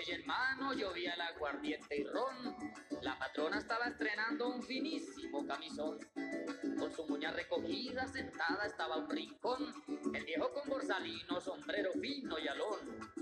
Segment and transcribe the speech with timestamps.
[0.00, 2.56] botella en llovía el aguardiente y ron.
[3.02, 5.98] La patrona estaba estrenando un finísimo camisón.
[6.78, 9.74] Con su muña recogida, sentada estaba un rincón.
[10.14, 12.78] El viejo con borsalino, sombrero fino y alón.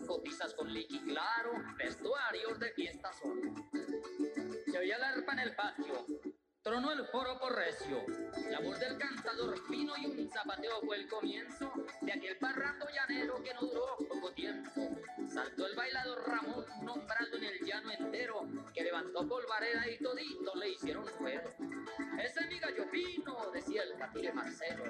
[0.07, 3.55] Cotizas con liqui claro, vestuarios de fiesta son.
[4.71, 6.07] Se oía la arpa en el patio,
[6.69, 8.05] tronó el por recio.
[8.51, 11.73] La voz del cantador fino y un zapateo fue el comienzo
[12.03, 14.71] de aquel parrando llanero que no duró poco tiempo.
[15.33, 20.69] Saltó el bailador Ramón, nombrando en el llano entero, que levantó polvareda y todito le
[20.69, 21.49] hicieron ruedo.
[22.23, 24.85] Ese es mi gallo fino, decía el catire Marcelo.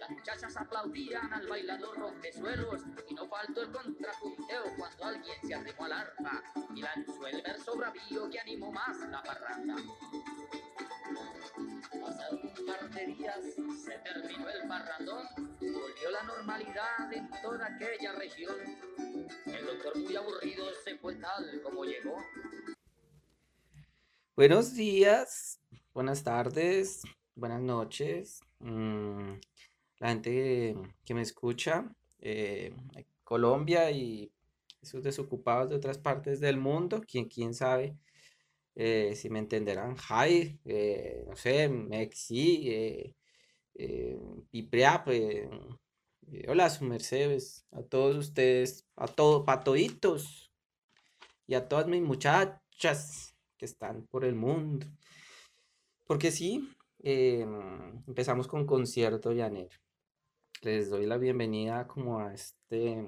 [0.00, 5.84] Las muchachas aplaudían al bailador rompesuelos y no faltó el contrapunteo cuando alguien se arrimó
[5.84, 6.42] al arpa
[6.74, 9.76] y lanzó el verso bravío que animó más la parranda.
[11.10, 13.40] Pasaron un par de días,
[13.84, 15.26] se terminó el parrandón,
[15.58, 18.54] volvió la normalidad en toda aquella región.
[19.46, 22.16] El doctor muy aburrido se fue tal como llegó.
[24.36, 25.60] Buenos días,
[25.92, 27.02] buenas tardes,
[27.34, 28.40] buenas noches.
[28.60, 29.32] Mm,
[29.98, 32.72] la gente que me escucha, eh,
[33.24, 34.30] Colombia y
[34.80, 37.96] esos desocupados de otras partes del mundo, quien quién sabe
[38.82, 43.14] eh, si me entenderán, Jai, eh, no sé, Mexi, eh,
[43.74, 44.18] eh
[44.50, 45.06] Pipriap,
[46.48, 50.50] hola, su mercedes, a todos ustedes, a todos, patoditos,
[51.46, 54.86] y a todas mis muchachas que están por el mundo.
[56.06, 56.66] Porque sí,
[57.00, 59.76] empezamos con concierto llanero.
[60.62, 63.06] Les doy la bienvenida como a este,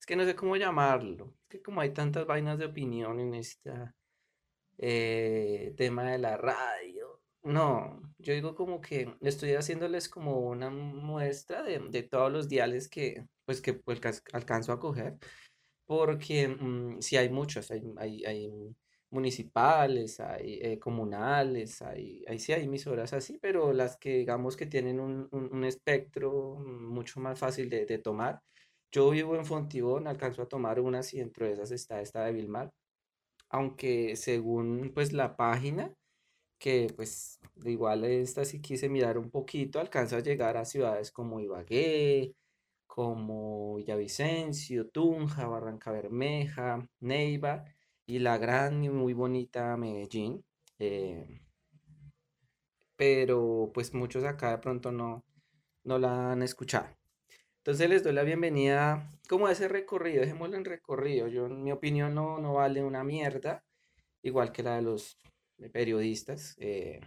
[0.00, 3.34] es que no sé cómo llamarlo, es que como hay tantas vainas de opinión en
[3.34, 3.94] esta
[4.84, 7.20] eh, tema de la radio.
[7.44, 13.24] No, yo digo como que estoy haciéndoles como una muestra de, todos los diales que
[13.44, 14.00] pues que pues,
[14.32, 15.18] alcanzo a coger,
[15.86, 17.82] porque mm, si hay muchos, hay,
[18.26, 18.50] hay,
[19.10, 24.66] municipales, hay eh, comunales, hay, hay, sí hay emisoras así, pero las que digamos que
[24.66, 28.40] tienen un, espectro mucho más fácil de, de, tomar.
[28.92, 32.32] Yo vivo en Fontibón, alcanzo a tomar unas y dentro de esas está esta de
[32.32, 32.72] Vilmar
[33.52, 35.94] aunque según pues la página,
[36.58, 41.40] que pues igual esta si quise mirar un poquito, alcanza a llegar a ciudades como
[41.40, 42.34] Ibagué,
[42.86, 47.64] como Villavicencio, Tunja, Barranca Bermeja, Neiva
[48.06, 50.44] y la gran y muy bonita Medellín.
[50.78, 51.42] Eh,
[52.96, 55.24] pero pues muchos acá de pronto no,
[55.84, 56.88] no la han escuchado.
[57.62, 61.28] Entonces les doy la bienvenida como a ese recorrido, dejémoslo en recorrido.
[61.28, 63.64] Yo, en mi opinión, no, no vale una mierda,
[64.22, 65.16] igual que la de los
[65.72, 66.56] periodistas.
[66.58, 67.00] Eh,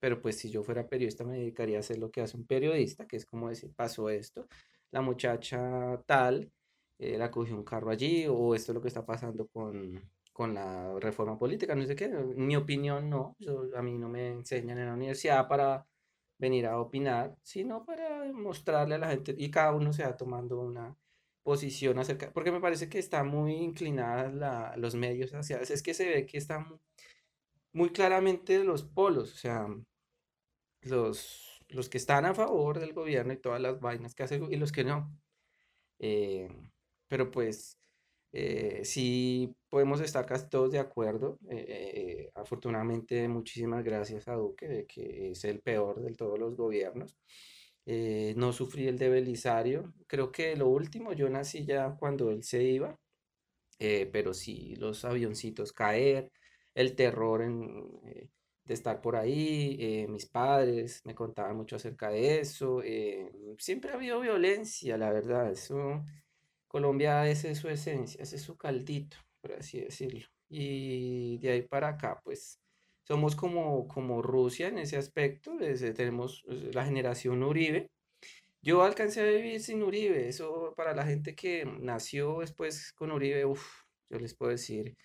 [0.00, 3.06] pero pues si yo fuera periodista me dedicaría a hacer lo que hace un periodista,
[3.06, 4.46] que es como decir, pasó esto,
[4.92, 6.50] la muchacha tal,
[6.98, 10.54] eh, la cogió un carro allí, o esto es lo que está pasando con, con
[10.54, 12.06] la reforma política, no sé qué.
[12.06, 13.36] En mi opinión, no.
[13.76, 15.86] a mí no me enseñan en la universidad para
[16.42, 20.60] venir a opinar, sino para mostrarle a la gente y cada uno se va tomando
[20.60, 20.96] una
[21.44, 26.08] posición acerca, porque me parece que está muy inclinada los medios hacia, es que se
[26.08, 26.80] ve que están
[27.72, 29.68] muy claramente los polos, o sea,
[30.82, 34.56] los, los que están a favor del gobierno y todas las vainas que hace y
[34.56, 35.16] los que no.
[36.00, 36.48] Eh,
[37.08, 37.78] pero pues
[38.32, 41.38] eh, sí podemos estar casi todos de acuerdo.
[41.50, 47.18] Eh, eh, afortunadamente, muchísimas gracias a Duque, que es el peor de todos los gobiernos.
[48.36, 49.92] no sufrí el de Belisario.
[50.06, 52.98] Creo que lo último, yo nací ya cuando él se iba,
[53.78, 56.30] pero sí, los avioncitos caer,
[56.74, 57.42] el terror
[58.64, 62.82] de estar por ahí, mis padres me contaban mucho acerca de eso.
[63.58, 66.02] siempre ha habido violencia, la verdad, eso
[66.72, 70.26] Colombia esa es su esencia, ese es su caldito, por así decirlo.
[70.48, 72.58] Y de ahí para acá, pues
[73.02, 77.90] somos como, como Rusia en ese aspecto, desde, tenemos pues, la generación Uribe.
[78.62, 83.44] Yo alcancé a vivir sin Uribe, eso para la gente que nació después con Uribe,
[83.44, 84.96] uff, yo les puedo decir,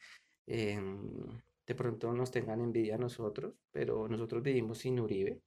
[0.46, 5.42] em, de pronto nos tengan envidia a nosotros, pero nosotros vivimos sin Uribe.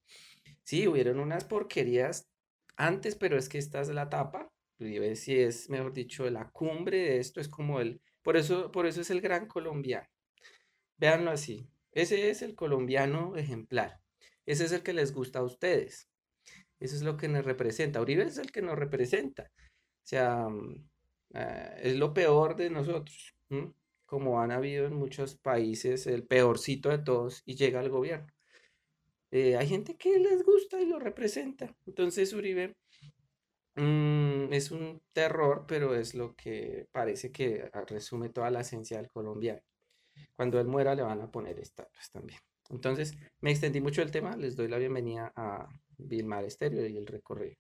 [0.65, 2.29] Sí, hubieron unas porquerías
[2.77, 6.99] antes, pero es que esta es la tapa Uribe si es, mejor dicho, la cumbre
[6.99, 10.09] de esto, es como el, por eso, por eso es el gran colombiano.
[10.99, 14.01] Véanlo así, ese es el colombiano ejemplar,
[14.47, 16.09] ese es el que les gusta a ustedes,
[16.79, 20.89] eso es lo que nos representa, Uribe es el que nos representa, o sea, mm,
[21.35, 23.35] ah, es lo peor de nosotros,
[24.07, 28.27] como han habido en muchos países, el peorcito de todos y llega al gobierno.
[29.31, 32.75] Eh, hay gente que les gusta y lo representa, entonces Uribe
[33.81, 38.99] mm, es un terror, pero es lo que parece que ah, resume toda la esencia
[38.99, 39.63] del colombiano.
[40.35, 42.41] Cuando él muera le van a poner estatuas también.
[42.71, 45.69] Entonces, me extendí mucho el tema, les doy la bienvenida a
[45.99, 47.57] Vilmar Estéreo y el recorrido.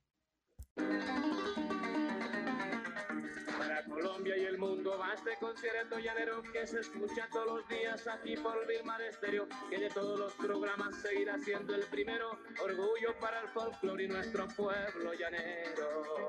[5.21, 9.91] Este concierto llanero que se escucha todos los días aquí por Vilmar Estéreo, que de
[9.91, 16.29] todos los programas seguirá siendo el primero, orgullo para el folclore y nuestro pueblo llanero.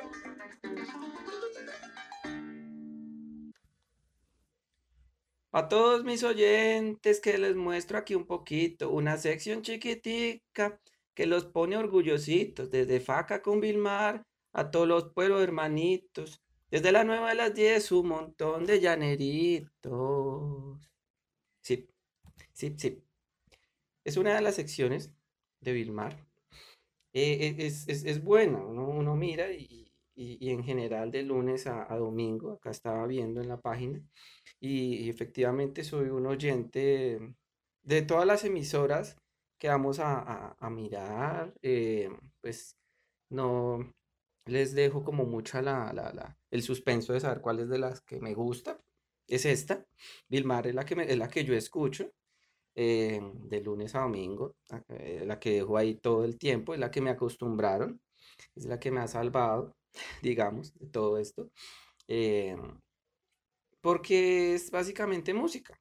[5.53, 10.79] A todos mis oyentes que les muestro aquí un poquito, una sección chiquitica
[11.13, 16.40] que los pone orgullositos, desde Faca con Vilmar a todos los pueblos hermanitos
[16.71, 20.79] desde la nueva de las 10, un montón de llaneritos.
[21.61, 21.87] Sí,
[22.53, 23.03] sí, sí.
[24.05, 25.11] Es una de las secciones
[25.59, 26.25] de Vilmar.
[27.13, 33.05] Eh, eh, es, buena, uno, mira y, en general de lunes a, domingo, acá estaba
[33.07, 34.01] viendo en la página,
[34.59, 37.19] y, efectivamente soy un oyente
[37.83, 39.17] de todas las emisoras
[39.59, 42.09] que vamos a, mirar, eh,
[42.41, 42.77] pues
[43.29, 43.93] no,
[44.45, 48.19] les dejo como mucha la, la, el suspenso de saber cuál es de las que
[48.19, 48.79] me gusta.
[49.27, 49.85] Es esta.
[50.27, 52.11] Vilmar es la que, es la que yo escucho
[52.75, 54.55] eh, de lunes a domingo,
[54.89, 58.01] eh, la que dejo ahí todo el tiempo, es la que me acostumbraron,
[58.55, 59.75] es la que me ha salvado,
[60.21, 61.49] digamos, de todo esto.
[62.07, 62.55] Eh,
[63.81, 65.79] porque es básicamente música.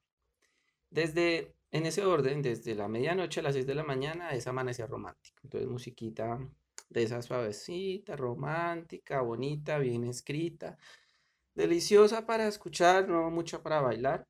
[0.89, 4.89] Desde, en ese orden, desde la medianoche a las 6 de la mañana es amanecer
[4.89, 5.39] romántico.
[5.43, 6.39] Entonces, musiquita
[6.91, 10.77] de esa suavecita, romántica, bonita, bien escrita,
[11.55, 14.27] deliciosa para escuchar, no mucho para bailar.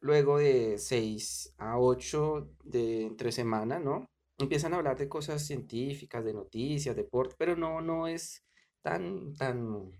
[0.00, 4.06] Luego de 6 a 8 de entre semana, ¿no?
[4.38, 8.44] Empiezan a hablar de cosas científicas, de noticias, deporte, pero no, no es
[8.82, 9.92] tan, tan,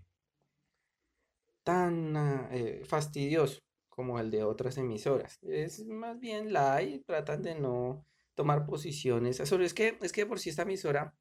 [1.63, 3.59] tan ah, eh, fastidioso
[3.89, 5.37] como el de otras emisoras.
[5.43, 9.37] Es más bien light, tratan de no tomar posiciones.
[9.37, 11.15] Sobre es que, es que por si esta emisora,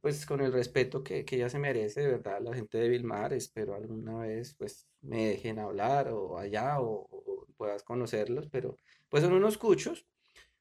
[0.00, 3.32] pues con el respeto que, que ella se merece, de verdad, la gente de Vilmar,
[3.32, 7.08] espero alguna vez pues me dejen hablar o allá o,
[7.56, 8.76] puedas conocerlos, pero
[9.08, 10.06] pues son unos cuchos,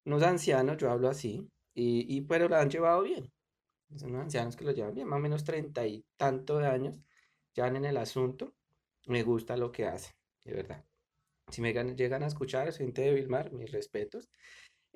[0.06, 3.32] unos ancianos, yo hablo así, y, y pero la han llevado bien.
[3.96, 7.02] Son unos ancianos que lo llevan bien, más o menos treinta y tanto de años,
[7.54, 8.54] ya en el asunto.
[9.08, 10.86] Me gusta lo que hacen, de verdad.
[11.50, 14.30] Si me llegan a escuchar, gente de Vilmar, mis respetos.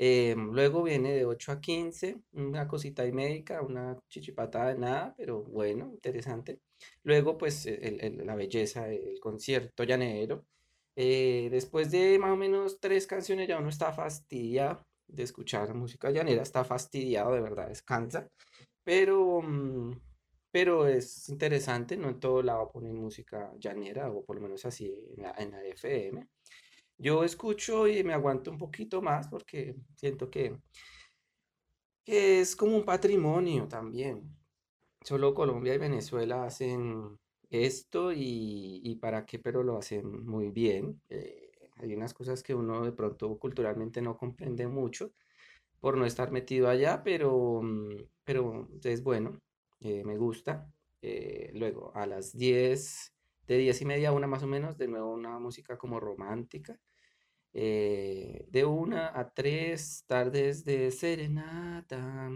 [0.01, 5.13] Eh, luego viene de 8 a 15, una cosita y médica, una chichipatada de nada,
[5.17, 6.61] pero bueno, interesante.
[7.03, 10.45] Luego, pues, la belleza del concierto llanero.
[10.95, 16.11] Eh, después de más o menos tres canciones ya uno está fastidiado de escuchar música
[16.11, 18.29] llanera, está fastidiado, de verdad, descansa.
[18.83, 19.99] Pero, mm,
[20.51, 24.93] pero es interesante, no en todo lado ponen música llanera, o por lo menos así
[25.17, 26.27] en la, en la FM.
[26.99, 30.55] Yo escucho y me aguanto un poquito más porque siento que,
[32.05, 34.35] es como un patrimonio también.
[35.03, 37.19] Solo Colombia y Venezuela hacen
[37.49, 41.01] esto y, para qué, pero lo hacen muy bien.
[41.09, 45.13] Eh, hay unas cosas que uno de pronto culturalmente no comprende mucho
[45.79, 49.39] por no estar metido allá, pero, mm, pero es bueno,
[49.81, 50.71] eh, me gusta.
[51.01, 53.13] Eh, luego a las 10,
[53.47, 56.79] de 10 y media una más o menos, de nuevo una música como romántica.
[57.53, 62.29] Eh, de una a tres tardes de serenata.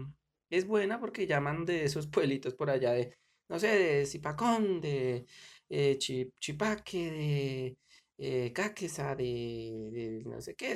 [0.50, 3.16] Es buena porque llaman de esos pueblitos por allá de,
[3.48, 5.26] no sé, de Zipacón, de
[5.68, 7.78] eh, Chipaque, de
[8.18, 10.74] eh, Caquesa, de, no sé qué.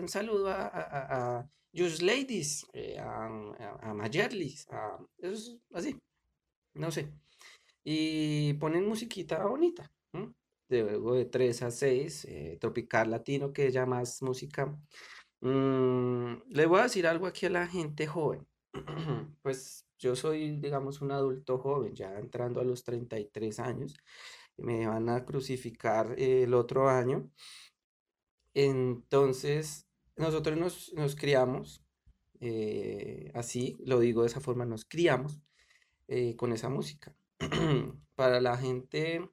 [0.00, 2.66] un saludo a, a, a Just Ladies,
[2.98, 3.26] a,
[3.80, 4.98] a, Mayerlis, a,
[5.74, 5.96] así,
[6.74, 7.10] no sé.
[7.84, 9.90] Y ponen musiquita bonita
[10.70, 14.76] luego de 3 a 6, eh, tropical latino, que es ya más música.
[15.40, 18.46] Mm, le voy a decir algo aquí a la gente joven.
[19.42, 23.96] pues yo soy, digamos, un adulto joven, ya entrando a los 33 años.
[24.56, 27.30] Me van a crucificar el otro año.
[28.54, 29.86] Entonces,
[30.16, 30.58] nosotros
[30.94, 31.84] nos, criamos
[32.40, 35.40] eh, así, lo digo de esa forma, nos criamos
[36.08, 37.14] eh, con esa música.
[38.14, 39.30] Para la gente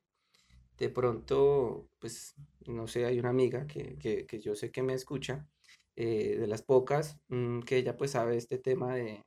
[0.78, 2.36] de pronto, pues,
[2.68, 5.48] no sé, hay una amiga que, que, yo sé que me escucha,
[5.96, 9.24] eh, de las pocas, mm, que ella pues sabe este tema de,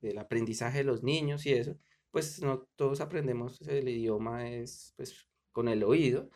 [0.00, 1.76] del aprendizaje de los niños y eso,
[2.10, 6.30] pues no todos aprendemos el idioma es pues con el oído,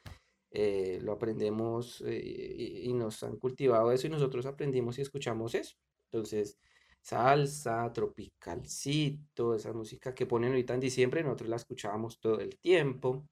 [0.51, 5.55] eh, lo aprendemos eh, y, y, nos han cultivado eso y nosotros aprendimos y escuchamos
[5.55, 5.77] eso.
[6.11, 6.59] Entonces,
[7.01, 13.29] salsa, tropicalcito, esa música que ponen ahorita en diciembre, nosotros la escuchábamos todo el tiempo,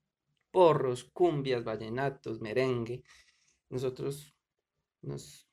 [0.57, 3.03] porros, cumbias, vallenatos, merengue.
[3.69, 4.35] Nosotros
[5.03, 5.47] nos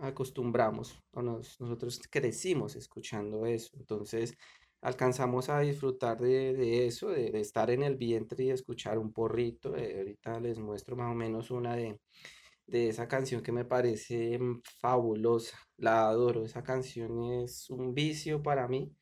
[0.00, 3.70] acostumbramos o nosotros crecimos escuchando eso.
[3.78, 4.36] Entonces
[4.82, 9.74] alcanzamos a disfrutar de, eso, de, estar en el vientre y escuchar un porrito.
[9.78, 11.98] Eh, ahorita les muestro más o menos una de,
[12.66, 15.56] de esa canción que me parece mm, fabulosa.
[15.78, 16.44] La adoro.
[16.44, 18.94] Esa canción es un vicio para mí.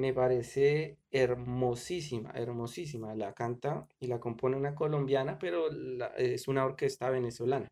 [0.00, 3.14] Me parece hermosísima, hermosísima.
[3.14, 5.68] La canta y la compone una colombiana, pero
[6.16, 7.68] es una orquesta venezolana.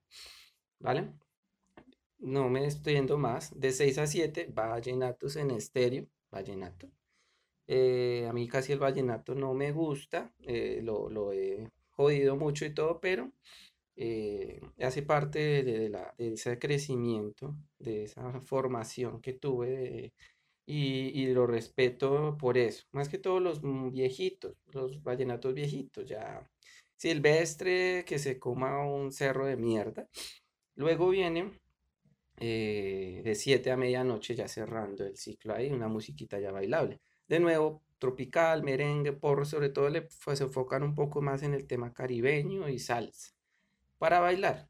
[0.79, 1.11] ¿Vale?
[2.19, 3.59] No me estoy yendo más.
[3.59, 6.07] De 6 a 7, vallenatos en estéreo.
[6.31, 6.91] Vallenato.
[7.67, 10.31] Eh, a mí casi el vallenato no me gusta.
[10.41, 13.33] Eh, lo, lo he jodido mucho y todo, pero
[13.97, 20.13] eh, hace parte de, la, de, ese crecimiento, de esa formación que tuve
[20.69, 22.87] y, y, lo respeto por eso.
[22.93, 26.47] Más que todos los viejitos, los vallenatos viejitos, ya
[26.97, 30.09] silvestre que se coma un cerro de mierda.
[30.75, 31.53] Luego viene
[32.37, 37.01] eh, de 7 a medianoche, ya cerrando el ciclo ahí, una musiquita ya bailable.
[37.27, 41.67] De nuevo, tropical, merengue, porro, sobre todo le, se enfocan un poco más en el
[41.67, 43.33] tema caribeño y salsa
[43.99, 44.69] para bailar.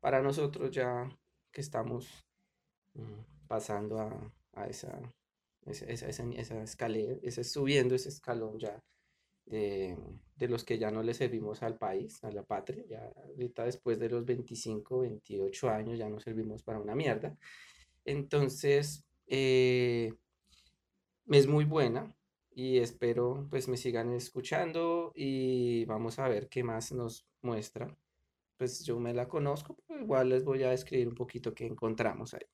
[0.00, 1.08] Para nosotros ya
[1.52, 2.24] que estamos
[2.94, 4.32] mm, pasando a,
[4.68, 5.00] esa,
[5.66, 8.82] esa, esa, escalera, ese, subiendo ese escalón ya
[9.46, 9.96] de,
[10.40, 14.08] los que ya no le servimos al país, a la patria, ya ahorita después de
[14.10, 17.36] los 25, 28 años ya no servimos para una mierda.
[18.04, 20.12] Entonces, eh,
[21.28, 22.16] es muy buena
[22.50, 27.96] y espero pues me sigan escuchando y vamos a ver qué más nos muestra
[28.62, 32.46] pues yo me la conozco, igual les voy a escribir un poquito qué encontramos ahí.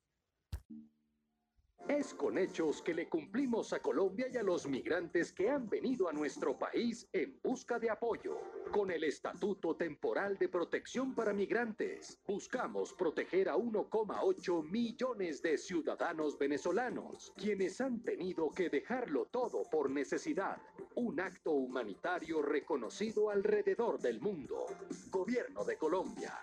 [1.89, 6.07] Es con hechos que le cumplimos a Colombia y a los migrantes que han venido
[6.07, 8.37] a nuestro país en busca de apoyo.
[8.71, 16.37] Con el Estatuto Temporal de Protección para Migrantes, buscamos proteger a 1,8 millones de ciudadanos
[16.37, 20.61] venezolanos, quienes han tenido que dejarlo todo por necesidad.
[20.93, 24.67] Un acto humanitario reconocido alrededor del mundo.
[25.09, 26.39] Gobierno de Colombia.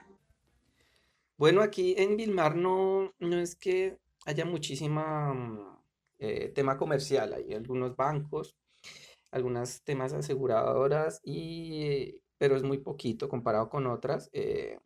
[1.37, 5.79] Bueno, aquí en Vilmar no, no es que haya muchísima mm,
[6.19, 8.57] eh, tema comercial, hay algunos bancos,
[9.31, 14.79] algunos temas aseguradoras, y, pero es muy poquito comparado con otras, eh,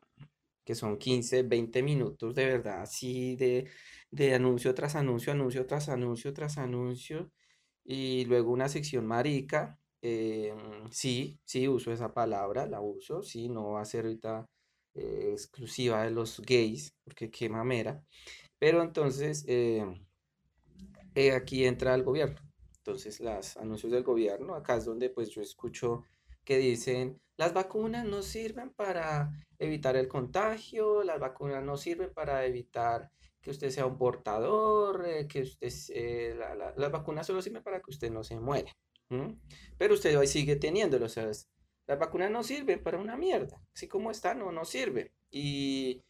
[0.65, 3.69] que son 15, 20 minutos de verdad, así de,
[4.11, 7.31] de anuncio tras anuncio, anuncio tras anuncio tras anuncio,
[7.85, 10.55] y luego una sección marica, eh,
[10.91, 14.47] sí, sí uso esa palabra, la uso, sí, no va a ser ahorita
[14.95, 18.05] exclusiva de los gays, porque qué mamera.
[18.61, 19.85] Pero entonces eh,
[21.17, 22.39] eh, aquí entra el gobierno.
[22.77, 26.05] Entonces los anuncios del gobierno, acá es donde pues yo escucho
[26.45, 32.45] que dicen, las vacunas no sirven para evitar el contagio, las vacunas no sirven para
[32.45, 36.39] evitar que usted sea un portador, eh, que usted,
[36.77, 38.77] las vacunas solo sirven para que usted no se muera.
[39.79, 41.31] Pero usted hoy sigue teniéndolo, sea,
[41.87, 45.11] las vacunas no sirven para una mierda, así como están, no, no sirven.
[45.31, 46.05] Y,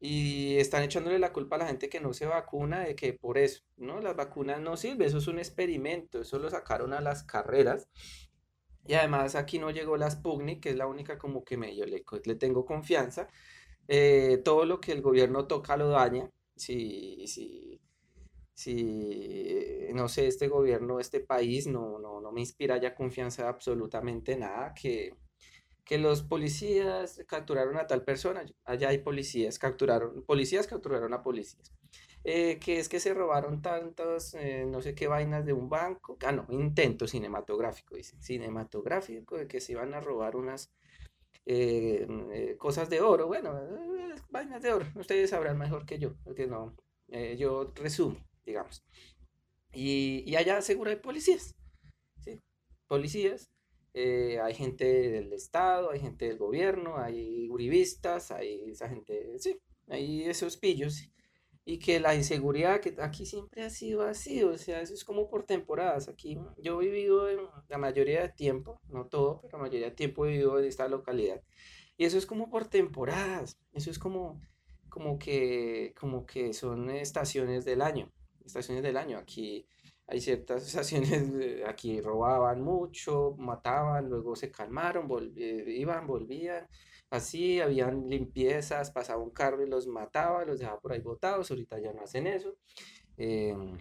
[0.00, 3.36] y están echándole la culpa a la gente que no se vacuna de que por
[3.36, 4.00] eso, ¿no?
[4.00, 7.88] Las vacunas no sirven, eso es un experimento, eso lo sacaron a las carreras.
[8.86, 12.02] Y además aquí no llegó la Sputnik, que es la única como que medio le,
[12.24, 13.28] le tengo confianza.
[13.88, 16.30] Eh, todo lo que el gobierno toca lo daña.
[16.56, 17.80] Si, si,
[18.54, 23.48] si, no sé, este gobierno, este país no, no, no me inspira ya confianza de
[23.50, 25.14] absolutamente nada, que
[25.90, 31.72] que los policías capturaron a tal persona, allá hay policías, capturaron, policías capturaron a policías.
[32.22, 36.16] Eh, que es que se robaron tantas, eh, no sé qué vainas de un banco,
[36.24, 40.72] ah, no, intento cinematográfico, dice, cinematográfico, de que se iban a robar unas
[41.44, 43.52] eh, cosas de oro, bueno,
[44.28, 46.76] vainas de oro, ustedes sabrán mejor que yo, porque no,
[47.36, 48.16] yo resumo,
[48.46, 48.84] digamos.
[49.72, 51.56] Y, y allá seguro hay policías,
[52.20, 52.40] ¿sí?
[52.86, 53.50] Policías
[53.92, 59.58] eh, hay gente del Estado, hay gente del gobierno, hay uribistas, hay esa gente, sí,
[59.88, 61.10] hay esos pillos.
[61.64, 65.28] Y que la inseguridad que aquí siempre ha sido así, o sea, eso es como
[65.28, 66.08] por temporadas.
[66.08, 69.94] Aquí yo he vivido en la mayoría de tiempo, no todo, pero la mayoría de
[69.94, 71.42] tiempo he vivido en esta localidad.
[71.96, 74.40] Y eso es como por temporadas, eso es como,
[74.88, 78.10] como, que, como que son estaciones del año,
[78.44, 79.18] estaciones del año.
[79.18, 79.66] Aquí
[80.10, 86.66] hay ciertas estaciones, aquí robaban mucho, mataban, luego se calmaron, iban, volvían.
[87.10, 91.80] Así, habían limpiezas, pasaba un carro y los mataba, los dejaba por ahí botados, ahorita
[91.80, 92.56] ya no hacen eso.
[93.16, 93.78] Em,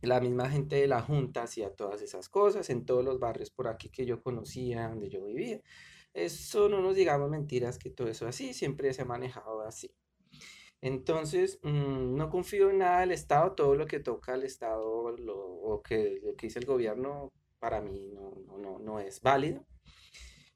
[0.00, 3.68] la misma gente de la Junta hacía todas esas cosas en todos los barrios por
[3.68, 5.60] aquí que yo conocía, donde yo vivía.
[6.14, 9.94] Eso no nos digamos mentiras que todo eso así, siempre se ha manejado así.
[10.82, 15.38] Entonces, mm, no confío en nada del Estado, todo lo que toca al Estado lo,
[15.38, 19.64] o que, que dice el gobierno para mí no, no, no, es válido.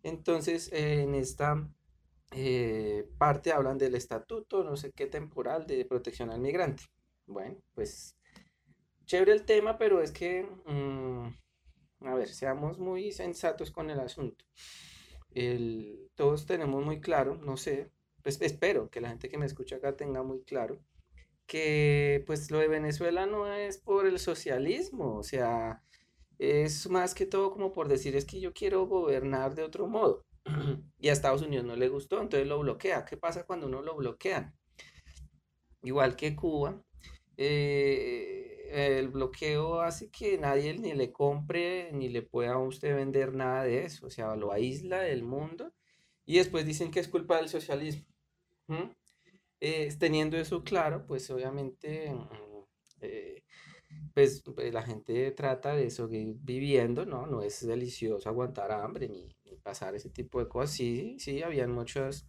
[0.02, 1.68] Entonces, en esta
[2.32, 6.82] eh, parte hablan del estatuto, no sé qué temporal de protección al migrante.
[7.26, 8.16] Bueno, pues
[9.04, 14.44] chévere el tema, pero es que, mm, a ver, seamos muy sensatos con el asunto.
[15.30, 17.92] El, todos tenemos muy claro, no sé,
[18.26, 20.80] pues espero que la gente que me escucha acá tenga muy claro
[21.46, 25.84] que pues lo de Venezuela no es por el socialismo, o sea,
[26.40, 30.26] es más que todo como por decir es que yo quiero gobernar de otro modo.
[30.98, 33.04] y a Estados Unidos no le gustó, entonces lo bloquea.
[33.04, 34.52] ¿Qué pasa cuando uno lo bloquea?
[35.84, 36.82] Igual que Cuba,
[37.36, 43.36] eh, el bloqueo hace que nadie ni le compre ni le pueda a usted vender
[43.36, 45.72] nada de eso, o sea, lo aísla del mundo
[46.24, 48.15] y después dicen que es culpa del socialismo.
[49.60, 52.28] Eh, teniendo eso claro, pues obviamente mm,
[53.00, 53.42] eh,
[54.14, 57.26] pues, pues, la gente trata de seguir viviendo, ¿no?
[57.26, 59.28] No es delicioso aguantar hambre ni,
[59.62, 60.76] pasar ese tipo de cosas.
[60.76, 62.26] Sí, sí, habían muchos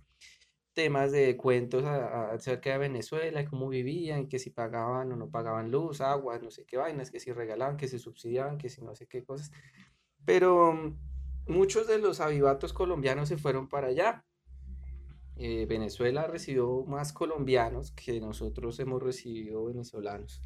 [0.74, 6.02] temas de cuentos acerca de Venezuela, cómo vivían, que si pagaban o no pagaban luz,
[6.02, 9.08] agua, no sé qué vainas, que si regalaban, que si subsidiaban, que si no sé
[9.08, 9.52] qué cosas.
[10.26, 10.98] Pero mm,
[11.48, 14.26] muchos de los avivatos colombianos se fueron para allá.
[15.40, 20.42] Eh, Venezuela recibió más colombianos que nosotros hemos recibido venezolanos.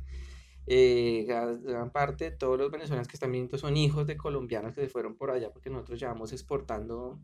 [0.68, 4.82] Eh, gran, parte de todos los venezolanos que están viendo son hijos de colombianos que
[4.82, 7.20] se fueron por allá porque nosotros llevamos exportando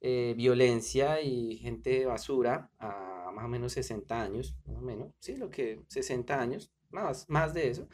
[0.00, 5.36] eh, violencia y gente basura a más o menos 60 años, más o menos, sí,
[5.36, 7.88] lo que 60 años, más, más de eso.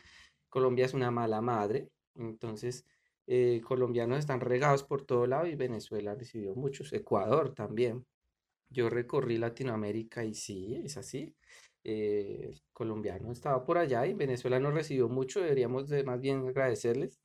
[0.49, 2.87] Colombia es una mala madre, entonces
[3.27, 8.07] eh, colombianos están regados por todo lado y Venezuela recibió muchos, Ecuador también.
[8.77, 11.35] Yo recorrí Latinoamérica y sí, es así.
[11.83, 17.19] Eh, colombiano estaba por allá y Venezuela nos recibió mucho, deberíamos de más bien agradecerles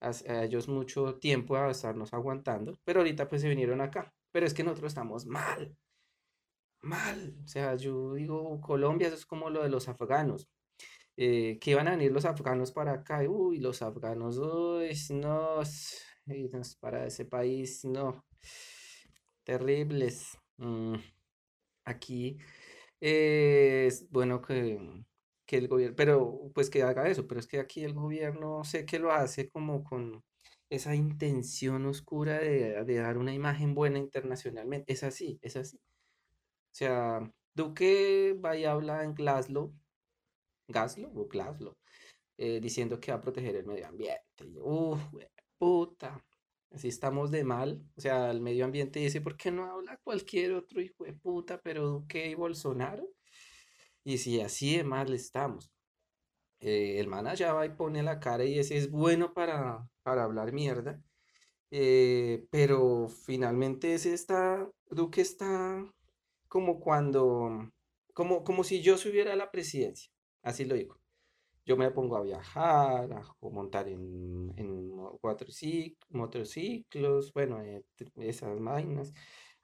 [0.00, 0.10] a,
[0.42, 4.64] ellos mucho tiempo a estarnos aguantando, pero ahorita pues se vinieron acá, pero es que
[4.64, 5.76] nosotros estamos mal,
[6.80, 10.48] mal, o sea, yo digo, Colombia eso es como lo de los afganos,
[11.16, 15.60] eh, que iban a venir los afganos para acá, uy, los afganos, uy, no,
[16.80, 18.24] para ese país, no,
[19.44, 20.38] terribles.
[20.58, 20.96] Mm,
[21.84, 22.38] aquí
[23.00, 25.04] es bueno que,
[25.48, 28.98] el gobierno, pero pues que haga eso, pero es que aquí el gobierno sé que
[28.98, 30.24] lo hace como con
[30.70, 34.92] esa intención oscura de, dar una imagen buena internacionalmente.
[34.94, 35.78] Es así, es así.
[35.78, 37.20] O sea,
[37.54, 39.74] Duque va y habla en Glasgow,
[40.68, 41.76] Glasgow o Glasgow,
[42.38, 44.24] eh, diciendo que va a proteger el medio ambiente.
[44.62, 45.00] Uf,
[45.58, 46.24] puta,
[46.70, 47.82] Así estamos de mal.
[47.96, 51.60] O sea, el medio ambiente dice, ¿por qué no habla cualquier otro hijo de puta,
[51.62, 53.08] pero Duque y Bolsonaro?
[54.04, 55.72] Y si así de mal estamos.
[56.60, 60.24] Eh, el man allá va y pone la cara y ese es bueno para, para
[60.24, 61.00] hablar mierda.
[61.70, 65.84] Eh, pero finalmente ese está, Duque está
[66.48, 67.70] como cuando,
[68.14, 70.10] como, como si yo subiera a la presidencia.
[70.42, 70.98] Así lo digo
[71.66, 74.90] yo me pongo a viajar, a montar en, en
[76.10, 77.82] motociclos, bueno, eh,
[78.16, 79.12] esas máquinas,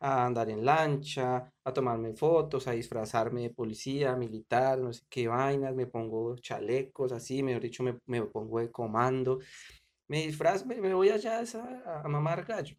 [0.00, 5.28] a andar en lancha, a tomarme fotos, a disfrazarme de policía, militar, no sé qué
[5.28, 9.38] vainas, me pongo chalecos, así, mejor dicho, me, me pongo de comando,
[10.08, 12.76] me disfrazo, me, voy allá a, a mamar gallo.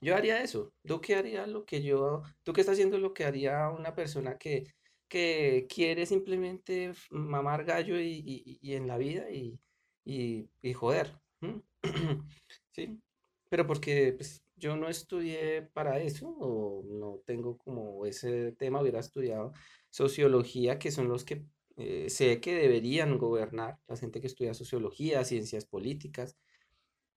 [0.00, 0.72] Yo haría eso.
[0.86, 4.36] ¿Tú qué haría lo que yo, tú qué estás haciendo lo que haría una persona
[4.38, 4.64] que
[5.08, 9.58] que quiere simplemente mamar gallo y, en la vida y,
[10.04, 11.18] y joder.
[12.72, 13.00] ¿Sí?
[13.48, 19.00] Pero porque pues, yo no estudié para eso o no tengo como ese tema, hubiera
[19.00, 19.52] estudiado
[19.90, 21.44] sociología, que son los que
[21.76, 26.36] eh, sé que deberían gobernar, la gente que estudia sociología, ciencias políticas,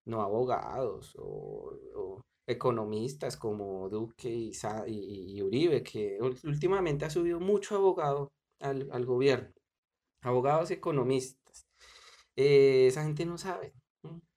[0.06, 4.52] no abogados o economistas como Duque
[4.88, 9.52] y, Uribe, que últimamente ha subido mucho abogado al, gobierno,
[10.22, 11.68] abogados economistas.
[12.36, 13.74] Eh, esa gente no sabe,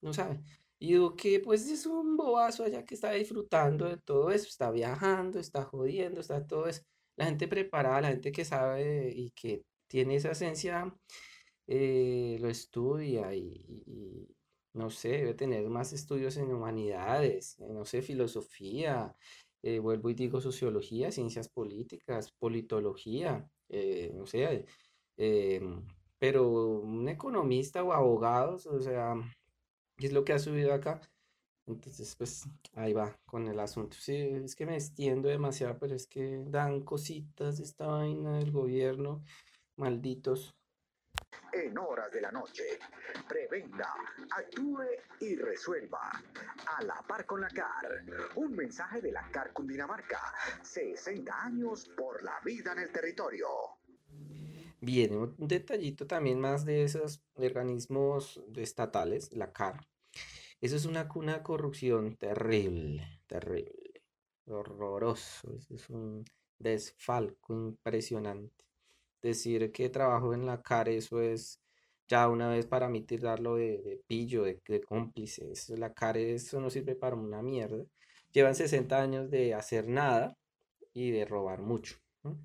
[0.00, 0.42] no sabe.
[0.78, 5.38] Y Duque, pues es un bobazo allá que está disfrutando de todo eso, está viajando,
[5.38, 6.82] está jodiendo, está todo eso.
[7.16, 10.94] La gente preparada, la gente que sabe y que tiene esa esencia,
[11.66, 14.28] eh, lo estudia y,
[14.74, 19.16] no sé, debe tener más estudios en humanidades, no sé, filosofía,
[19.62, 24.66] eh, vuelvo y digo sociología, ciencias políticas, politología, eh, no sé,
[25.16, 25.60] eh,
[26.18, 26.48] pero
[26.80, 29.14] un economista o abogados, o sea,
[29.96, 31.00] ¿qué es lo que ha subido acá?
[31.66, 33.96] Entonces, pues ahí va con el asunto.
[34.00, 39.24] Sí, es que me extiendo demasiado, pero es que dan cositas esta vaina del gobierno,
[39.76, 40.54] malditos.
[41.52, 42.78] En horas de la noche,
[43.28, 43.94] prevenga,
[44.30, 44.84] actúe
[45.20, 46.22] y resuelva.
[46.66, 48.04] A la par con la CAR.
[48.36, 50.20] Un mensaje de la CAR Cundinamarca.
[50.62, 53.48] 60 años por la vida en el territorio.
[54.80, 59.86] Bien, un detallito también más de esos organismos estatales, la CAR.
[60.60, 64.02] Eso es una cuna de corrupción terrible, terrible,
[64.46, 65.52] horroroso.
[65.54, 66.24] Eso es un
[66.58, 68.64] desfalco impresionante.
[69.24, 71.58] Decir que trabajo en la CAR, eso es
[72.06, 75.50] ya una vez para mí tirarlo de, de pillo, de, de cómplice.
[75.50, 77.82] Eso, la CAR, eso no sirve para una mierda.
[78.32, 80.36] Llevan 60 años de hacer nada
[80.92, 81.96] y de robar mucho.
[82.22, 82.38] ¿no?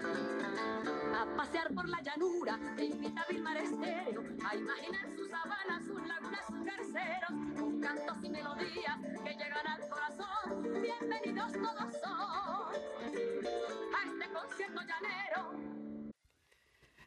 [0.00, 5.17] a pasear por la llanura, te invita a Vilmar Estéreo, a imaginar
[6.38, 6.98] este.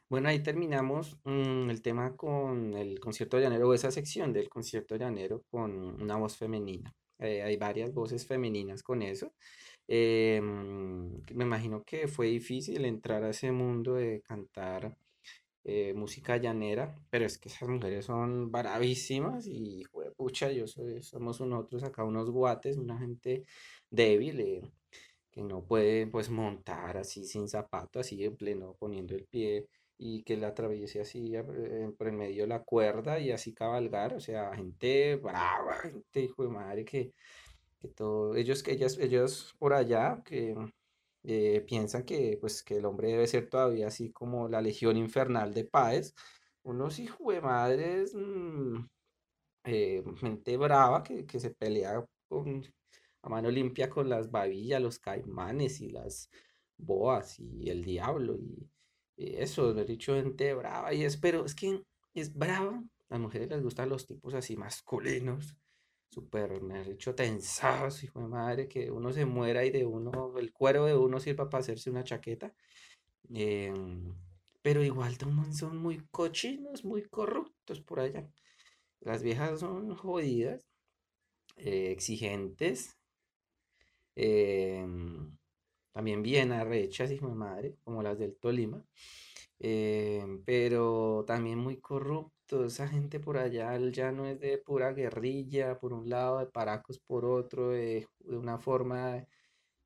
[0.09, 4.97] Bueno, ahí terminamos mm, el tema con el concierto llanero, o esa sección del concierto
[4.97, 6.93] llanero con una voz femenina.
[7.17, 9.33] Eh, hay varias voces femeninas con eso.
[9.87, 14.97] Eh, mm, me imagino que fue difícil entrar a ese mundo de cantar
[15.63, 19.83] eh, música llanera, pero es que esas mujeres son bravísimas y,
[20.17, 23.45] pucha, yo soy, somos nosotros acá unos guates, una gente
[23.89, 24.61] débil, eh,
[25.31, 30.23] que no puede pues montar así sin zapato, así en pleno poniendo el pie y
[30.23, 34.19] que la atraviese así eh, por el medio de la cuerda y así cabalgar, o
[34.19, 37.13] sea, gente brava, gente hijo de madre que,
[37.79, 40.55] que todo, ellos, que ellas, ellos por allá que
[41.23, 45.53] eh, piensan que pues que el hombre debe ser todavía así como la legión infernal
[45.53, 46.15] de Páez,
[46.63, 48.85] unos hijos de madres, mm,
[49.65, 52.63] eh, gente brava que, que se pelea con,
[53.21, 56.29] a mano limpia con las babillas, los caimanes y las
[56.77, 58.67] boas y el diablo y,
[59.17, 61.83] eso, me he dicho gente brava y es, pero es que
[62.15, 65.55] es brava, a las mujeres les gustan los tipos así masculinos,
[66.11, 70.51] súper, me dicho tensados, hijo de madre, que uno se muera y de uno, el
[70.53, 72.53] cuero de uno sirva para hacerse una chaqueta.
[73.33, 74.15] em,
[74.63, 75.17] pero igual
[75.53, 78.29] son muy cochinos, muy corruptos por allá.
[79.01, 80.61] Las viejas son jodidas,
[81.57, 82.97] eh, exigentes,
[84.15, 85.37] em,
[85.93, 88.83] también bien arrechas, hijo de madre, como las del Tolima,
[89.59, 92.33] em, pero también muy corruptos.
[92.65, 96.99] Esa gente por allá el llano es de pura guerrilla, por un lado, de paracos
[96.99, 99.25] por otro, de, de una forma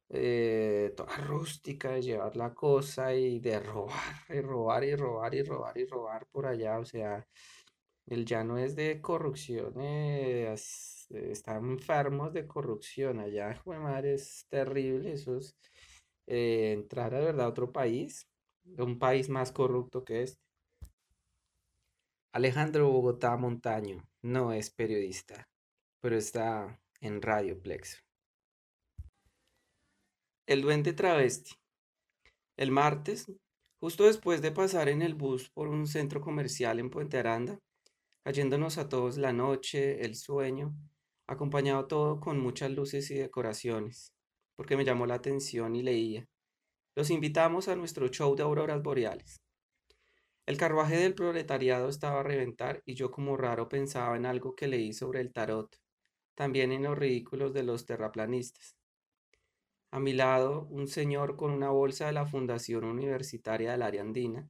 [0.10, 3.96] eh, toda rústica de llevar la cosa y de robar,
[4.30, 6.80] y robar, y robar, y robar, y robar por allá.
[6.80, 7.28] O sea,
[8.08, 10.56] el llano es de corrupción, eh,
[11.12, 15.14] están enfermos de corrupción allá, madre, es terrible.
[15.14, 15.56] Eso es
[16.28, 18.30] eh, entrar de verdad a otro país,
[18.78, 20.45] un país más corrupto que este.
[22.36, 25.48] Alejandro Bogotá Montaño no es periodista,
[26.02, 28.02] pero está en Radio Plexo.
[30.46, 31.54] El duende travesti.
[32.58, 33.32] El martes,
[33.80, 37.58] justo después de pasar en el bus por un centro comercial en Puente Aranda,
[38.26, 40.76] cayéndonos a todos la noche, el sueño,
[41.28, 44.12] acompañado todo con muchas luces y decoraciones,
[44.58, 46.28] porque me llamó la atención y leía.
[46.98, 49.45] Los invitamos a nuestro show de auroras boreales.
[50.46, 54.68] El carruaje del proletariado estaba a reventar y yo como raro pensaba en algo que
[54.68, 55.82] leí sobre el tarot,
[56.36, 58.76] también en los ridículos de los terraplanistas.
[59.92, 64.48] A mi lado, un señor con una bolsa de la Fundación Universitaria del Área Andina,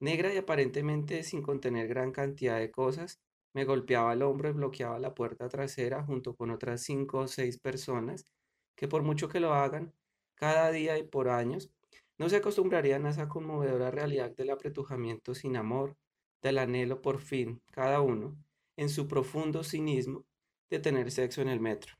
[0.00, 3.20] negra y aparentemente sin contener gran cantidad de cosas,
[3.52, 7.58] me golpeaba el hombro y bloqueaba la puerta trasera junto con otras cinco o seis
[7.58, 8.26] personas
[8.74, 9.94] que por mucho que lo hagan,
[10.34, 11.70] cada día y por años,
[12.18, 15.96] no se acostumbrarían a esa conmovedora realidad del apretujamiento sin amor,
[16.42, 18.36] del anhelo por fin, cada uno,
[18.76, 20.24] en su profundo cinismo,
[20.70, 21.94] de tener sexo en el metro.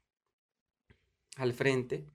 [1.36, 2.06] Al frente,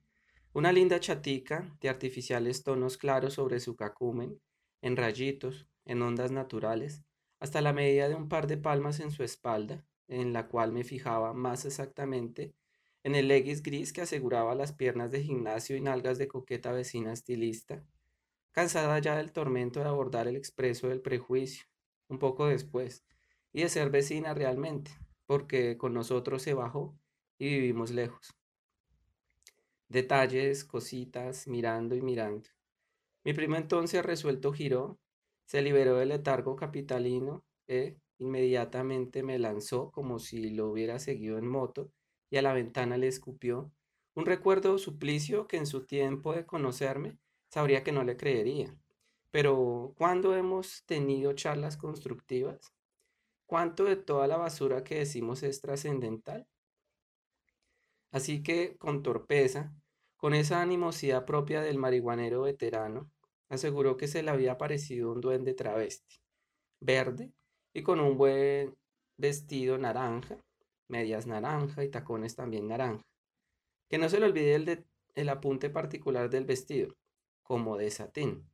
[0.52, 4.40] una linda chatica de artificiales tonos claros sobre su cacumen,
[4.82, 7.04] en rayitos, en ondas naturales,
[7.40, 10.84] hasta la medida de un par de palmas en su espalda, en la cual me
[10.84, 12.54] fijaba más exactamente
[13.04, 17.12] en el leggings gris que aseguraba las piernas de gimnasio y nalgas de coqueta vecina
[17.12, 17.84] estilista,
[18.52, 21.64] cansada ya del tormento de abordar el expreso del prejuicio,
[22.08, 23.04] un poco después,
[23.52, 24.92] y de ser vecina realmente,
[25.26, 26.96] porque con nosotros se bajó
[27.38, 28.34] y vivimos lejos.
[29.88, 32.48] Detalles, cositas, mirando y mirando.
[33.24, 34.98] Mi primo entonces resuelto giró,
[35.44, 41.46] Se liberó del letargo capitalino e inmediatamente me lanzó como si lo hubiera seguido en
[41.46, 41.90] moto
[42.32, 43.70] y a la ventana le escupió
[44.14, 47.18] un recuerdo suplicio que en su tiempo de conocerme
[47.50, 48.74] sabría que no le creería.
[49.30, 52.72] Pero ¿cuándo hemos tenido charlas constructivas?
[53.44, 56.48] ¿Cuánto de toda la basura que decimos es trascendental?
[58.10, 59.74] Así que con torpeza,
[60.16, 63.10] con esa animosidad propia del marihuanero veterano,
[63.50, 66.16] aseguró que se le había parecido un duende travesti,
[66.80, 67.30] verde
[67.74, 68.74] y con un buen
[69.18, 70.42] vestido naranja,
[70.92, 73.02] medias naranja y tacones también naranja.
[73.88, 76.94] Que no se le olvide el, el apunte particular del vestido,
[77.42, 78.46] como de satín,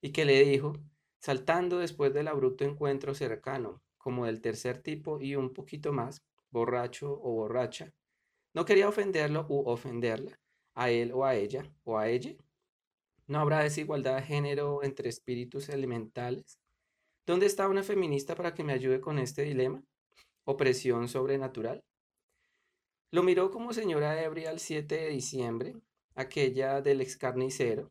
[0.00, 0.74] y que le dijo,
[1.18, 7.12] saltando después del abrupto encuentro cercano, como del tercer tipo y un poquito más, borracho
[7.12, 7.92] o borracha,
[8.54, 10.38] no quería ofenderlo u ofenderla,
[10.74, 12.36] a él o a ella o a ella.
[13.26, 16.60] ¿No habrá desigualdad de género entre espíritus elementales?
[17.26, 19.82] ¿Dónde está una feminista para que me ayude con este dilema?
[20.48, 21.82] ¿Opresión sobrenatural?
[23.10, 25.74] Lo miró como señora ebria el 7 de diciembre,
[26.14, 27.90] aquella del ex carnicero,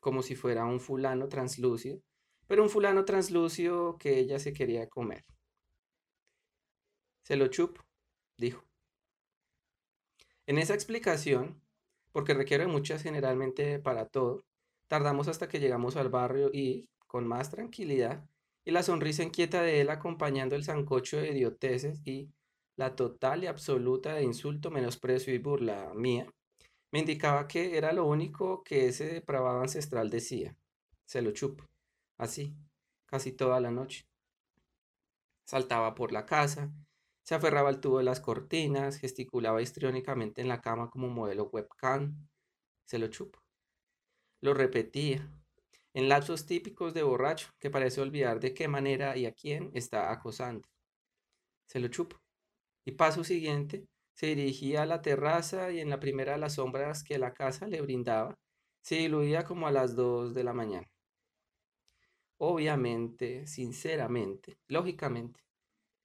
[0.00, 2.00] como si fuera un fulano translúcido,
[2.46, 5.26] pero un fulano translúcido que ella se quería comer.
[7.24, 7.82] Se lo chupo,
[8.38, 8.64] dijo.
[10.46, 11.60] En esa explicación,
[12.10, 14.46] porque requiere muchas generalmente para todo,
[14.86, 18.26] tardamos hasta que llegamos al barrio y, con más tranquilidad,
[18.64, 22.30] y la sonrisa inquieta de él acompañando el zancocho de idioteces y
[22.76, 26.26] la total y absoluta de insulto, menosprecio y burla mía,
[26.92, 30.56] me indicaba que era lo único que ese depravado ancestral decía.
[31.06, 31.64] Se lo chupo.
[32.18, 32.54] Así,
[33.06, 34.06] casi toda la noche.
[35.44, 36.72] Saltaba por la casa,
[37.22, 42.28] se aferraba al tubo de las cortinas, gesticulaba histriónicamente en la cama como modelo webcam.
[42.84, 43.40] Se lo chupo.
[44.40, 45.30] Lo repetía,
[45.94, 50.10] en lapsos típicos de borracho que parece olvidar de qué manera y a quién está
[50.10, 50.68] acosando.
[51.66, 52.16] Se lo chupo.
[52.84, 57.04] Y paso siguiente, se dirigía a la terraza y en la primera de las sombras
[57.04, 58.38] que la casa le brindaba,
[58.82, 60.88] se diluía como a las dos de la mañana.
[62.38, 65.40] Obviamente, sinceramente, lógicamente,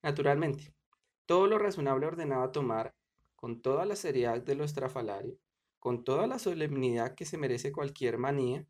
[0.03, 0.73] naturalmente,
[1.25, 2.93] todo lo razonable ordenaba tomar
[3.35, 5.37] con toda la seriedad de lo estrafalario,
[5.79, 8.67] con toda la solemnidad que se merece cualquier manía,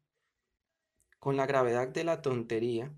[1.27, 2.89] con la gravedad de la tontería,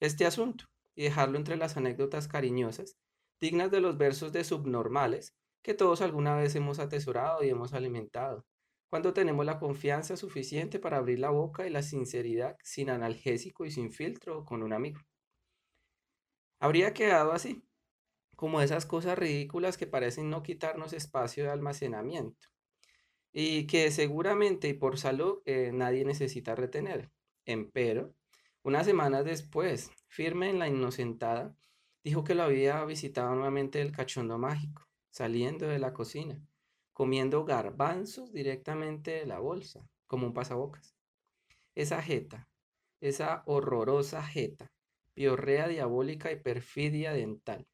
[0.00, 0.64] este asunto
[0.96, 2.96] y dejarlo entre las anécdotas cariñosas
[3.40, 8.44] dignas de los versos de subnormales que todos alguna vez hemos atesorado y hemos alimentado,
[8.90, 13.70] cuando tenemos la confianza suficiente para abrir la boca y la sinceridad sin analgésico y
[13.70, 14.98] sin filtro con un amigo.
[16.58, 17.62] Habría quedado así,
[18.34, 22.48] como esas cosas ridículas que parecen no quitarnos espacio de almacenamiento
[23.32, 27.12] y que seguramente y por salud eh, nadie necesita retener.
[27.46, 28.14] Empero,
[28.62, 31.56] unas semanas después, firme en la inocentada,
[32.06, 36.40] Dijo que lo había visitado nuevamente el cachondo mágico, saliendo de la cocina,
[36.92, 40.94] comiendo garbanzos directamente de la bolsa, como un pasabocas.
[41.74, 42.48] Esa jeta,
[43.00, 44.70] esa horrorosa jeta,
[45.14, 47.66] piorrea diabólica y perfidia dental.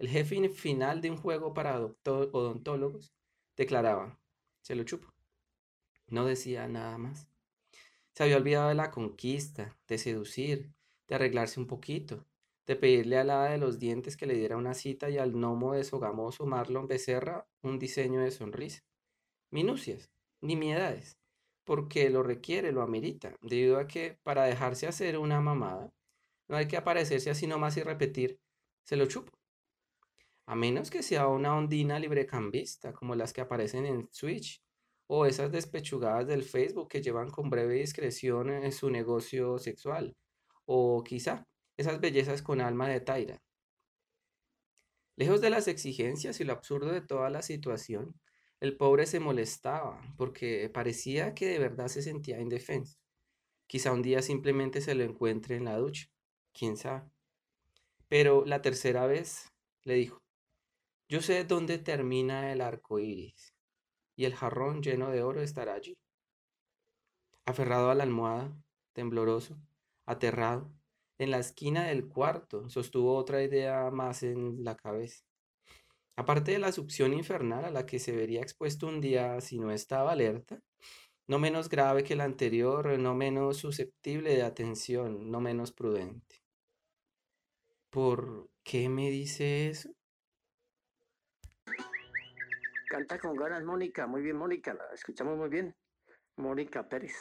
[0.00, 3.14] El jefe final de un juego para odontólogos
[3.56, 4.18] declaraba,
[4.62, 5.14] se lo chupo.
[6.08, 7.29] No decía nada más.
[8.20, 10.74] Se había olvidado de la conquista, de seducir,
[11.08, 12.26] de arreglarse un poquito,
[12.66, 15.72] de pedirle a la de los dientes que le diera una cita y al gnomo
[15.72, 18.82] de Sogamoso Marlon Becerra un diseño de sonrisa.
[19.50, 20.10] Minucias,
[20.42, 21.16] nimiedades,
[21.64, 25.90] porque lo requiere, lo amerita, debido a que para dejarse hacer una mamada,
[26.46, 28.38] no hay que aparecerse así nomás y repetir,
[28.84, 29.32] se lo chupo.
[30.44, 34.62] A menos que sea una ondina librecambista, como las que aparecen en Switch,
[35.12, 40.16] o esas despechugadas del Facebook que llevan con breve discreción en su negocio sexual,
[40.66, 43.42] o quizá esas bellezas con alma de Taira.
[45.16, 48.20] Lejos de las exigencias y lo absurdo de toda la situación,
[48.60, 52.96] el pobre se molestaba porque parecía que de verdad se sentía indefenso.
[53.66, 56.06] Quizá un día simplemente se lo encuentre en la ducha,
[56.52, 57.10] quién sabe.
[58.06, 60.22] Pero la tercera vez le dijo:
[61.08, 63.54] Yo sé dónde termina el arco iris
[64.20, 65.96] y el jarrón lleno de oro estará allí.
[67.46, 68.54] Aferrado a la almohada,
[68.92, 69.56] tembloroso,
[70.04, 70.70] aterrado,
[71.16, 75.24] en la esquina del cuarto, sostuvo otra idea más en la cabeza.
[76.16, 79.70] Aparte de la succión infernal a la que se vería expuesto un día si no
[79.70, 80.60] estaba alerta,
[81.26, 86.42] no menos grave que la anterior, no menos susceptible de atención, no menos prudente.
[87.88, 89.94] ¿Por qué me dice eso?
[92.90, 94.08] Canta con ganas, Mónica.
[94.08, 94.74] Muy bien, Mónica.
[94.74, 95.76] La escuchamos muy bien.
[96.34, 97.14] Mónica Pérez.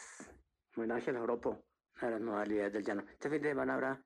[0.75, 1.63] Homenaje al Oropo.
[1.97, 3.03] a las modalidades del llano.
[3.07, 4.03] Este fin de semana habrá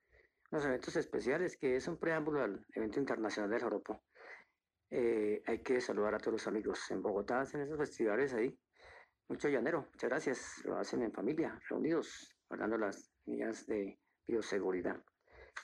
[0.52, 4.04] unos eventos especiales que es un preámbulo al evento internacional del joropo.
[4.90, 6.92] Eh, hay que saludar a todos los amigos.
[6.92, 8.60] En Bogotá hacen esos festivales ahí.
[9.30, 9.88] Mucho llanero.
[9.90, 10.66] Muchas gracias.
[10.66, 13.98] Lo hacen en familia, reunidos, hablando las líneas de
[14.28, 15.02] bioseguridad.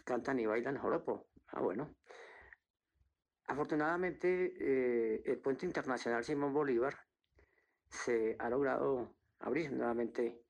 [0.05, 1.27] Cantan y bailan joropo.
[1.47, 1.93] Ah, bueno.
[3.49, 6.95] Afortunadamente, eh, el puente internacional Simón Bolívar
[7.89, 10.43] se ha logrado abrir nuevamente,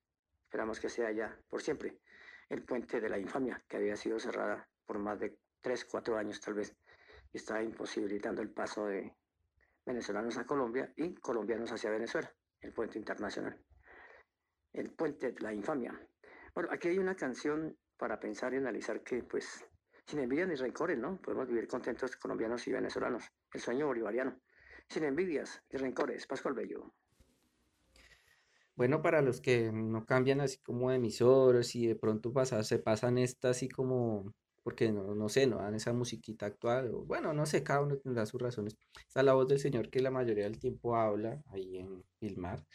[0.44, 2.02] esperamos que sea ya por siempre,
[2.50, 6.42] el puente de la infamia, que había sido cerrada por más de tres, cuatro años
[6.42, 6.76] tal vez,
[7.32, 9.16] y está imposibilitando el paso de
[9.86, 13.58] venezolanos a Colombia y colombianos hacia Venezuela, el puente internacional.
[14.74, 15.98] El puente de la infamia.
[16.54, 19.66] Bueno, aquí hay una canción para pensar y analizar que pues
[20.10, 21.22] sin envidia ni rencores, ¿no?
[21.22, 23.26] Podemos vivir contentos colombianos y venezolanos.
[23.54, 24.39] El sueño bolivariano.
[24.88, 26.26] Sin envidias ni rencores.
[26.26, 26.91] Pascual Bello.
[28.76, 32.80] Bueno, para los que no cambian así como de emisoras y de pronto pasa, se
[32.80, 37.45] pasan estas así como, porque no, no sé, no dan esa musiquita actual, bueno, no
[37.45, 38.78] sé, cada uno tendrá sus razones.
[39.06, 42.65] Está la voz del señor que la mayoría del tiempo habla ahí en Filmar.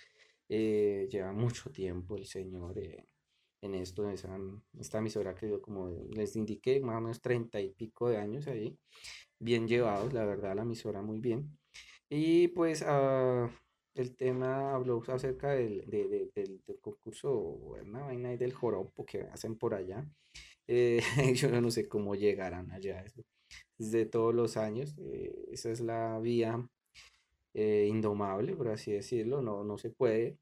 [0.48, 3.06] Eh, lleva mucho tiempo el señor eh,
[3.64, 4.38] en esto, esa,
[4.78, 8.46] esta emisora que yo como les indiqué, más o menos treinta y pico de años
[8.46, 8.78] ahí,
[9.38, 11.58] bien llevados, la verdad, la emisora muy bien.
[12.08, 13.50] Y pues ah,
[13.94, 19.74] el tema habló acerca del, del, del concurso, una vaina del joropo que hacen por
[19.74, 20.06] allá.
[20.66, 21.00] Eh,
[21.34, 23.04] yo no sé cómo llegarán allá,
[23.78, 26.68] desde todos los años, eh, esa es la vía
[27.54, 30.38] eh, indomable, por así decirlo, no, no se puede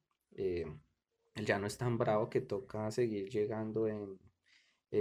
[1.34, 4.18] él ya no es tan bravo que toca seguir llegando en,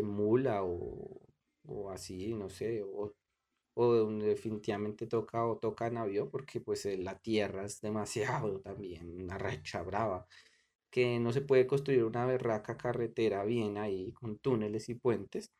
[0.03, 3.13] mula o, así, no sé, o,
[3.75, 9.81] definitivamente toca o toca en porque pues eh, la tierra es demasiado también, una racha
[9.83, 10.27] brava,
[10.91, 15.51] que no se puede construir una berraca carretera bien ahí con túneles y puentes,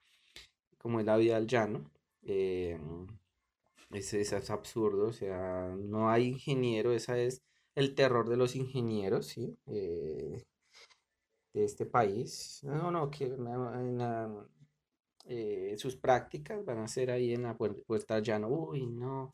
[0.78, 1.92] como es la vida al llano.
[2.24, 2.78] Eh,
[3.92, 7.44] es, es, absurdo, o sea, no hay ingeniero, esa es
[7.76, 9.58] el terror de los ingenieros, ¿sí?
[9.68, 10.44] Eh,
[11.54, 12.60] de este país.
[12.64, 13.36] No, no, que
[15.26, 18.48] eh, sus prácticas van a ser ahí en la puerta llano.
[18.48, 19.32] Uy, no,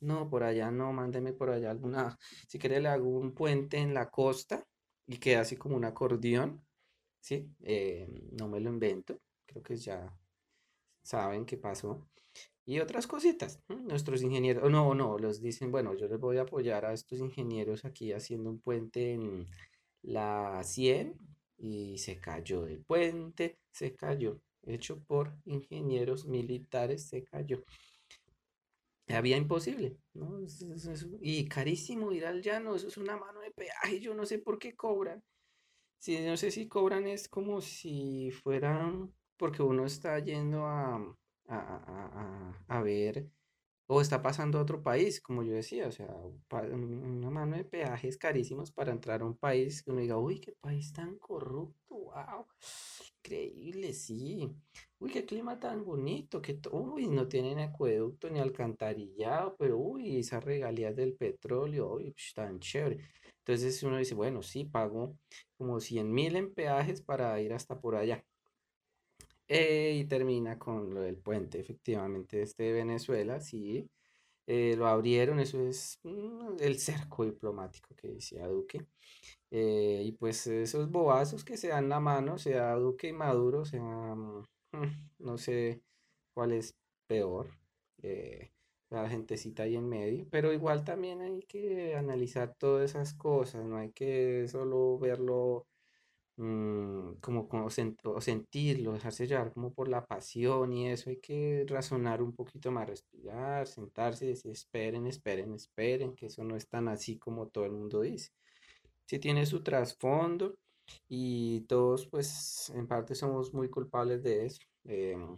[0.00, 2.18] no, por allá no, mándeme por allá alguna.
[2.48, 4.66] Si quiere le hago un puente en la costa
[5.06, 6.64] y queda así como un acordeón,
[7.20, 7.50] ¿sí?
[7.62, 10.16] Eh, no me lo invento, creo que ya
[11.02, 12.06] saben qué pasó.
[12.66, 16.86] Y otras cositas, nuestros ingenieros, no, no, los dicen, bueno, yo les voy a apoyar
[16.86, 19.46] a estos ingenieros aquí haciendo un puente en
[20.02, 21.18] la 100,
[21.56, 27.64] y se cayó del puente, se cayó, hecho por ingenieros militares, se cayó.
[29.08, 30.40] Había imposible, ¿no?
[31.20, 34.58] y carísimo ir al llano, eso es una mano de peaje, yo no sé por
[34.58, 35.22] qué cobran.
[35.98, 41.14] Si, no sé si cobran es como si fueran, porque uno está yendo a, a,
[41.48, 43.28] a, a ver
[43.86, 46.08] o está pasando a otro país, como yo decía, o sea,
[46.72, 50.52] una mano de peajes carísimos para entrar a un país que uno diga, uy, qué
[50.52, 52.46] país tan corrupto, wow,
[53.18, 54.50] increíble, sí,
[54.98, 60.42] uy, qué clima tan bonito, que, uy, no tienen acueducto ni alcantarillado, pero, uy, esas
[60.44, 62.98] regalías del petróleo, uy, tan chévere.
[63.38, 65.16] Entonces uno dice, bueno, sí, pago
[65.58, 68.24] como 100 mil en peajes para ir hasta por allá.
[69.48, 73.90] Eh, y termina con lo del puente, efectivamente, este de Venezuela, sí,
[74.46, 78.86] eh, lo abrieron, eso es mm, el cerco diplomático que decía Duque.
[79.50, 83.82] Eh, y pues esos bobazos que se dan la mano, sea Duque y Maduro, sea,
[83.82, 84.44] mm,
[85.20, 85.82] no sé
[86.34, 86.74] cuál es
[87.06, 87.50] peor,
[88.90, 93.76] la gentecita ahí en medio, pero igual también hay que analizar todas esas cosas, no
[93.78, 95.66] hay que solo verlo
[96.36, 101.64] Mm, como, como o sentirlo, dejarse llevar como por la pasión y eso, hay que
[101.68, 106.68] razonar un poquito más, respirar, sentarse y decir, esperen, esperen, esperen, que eso no es
[106.68, 108.32] tan así como todo el mundo dice.
[109.06, 110.58] Sí tiene su trasfondo
[111.08, 114.60] y todos pues en parte somos muy culpables de eso.
[114.84, 115.36] Em,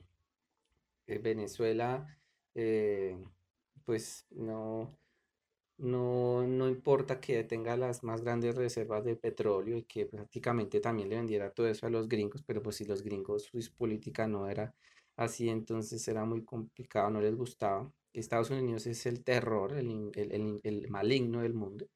[1.07, 2.07] eh, Venezuela
[2.55, 3.17] eh,
[3.85, 4.99] pues no
[5.79, 11.09] no, no importa que tenga las más grandes reservas de petróleo y que prácticamente también
[11.11, 14.49] le vendiera todo eso a los gringos, pero pues si los gringos su política no
[14.49, 14.75] era
[15.17, 17.91] así, entonces era muy complicado, no les gustaba.
[18.13, 21.87] Estados Unidos es el terror, el, el, el, maligno del mundo.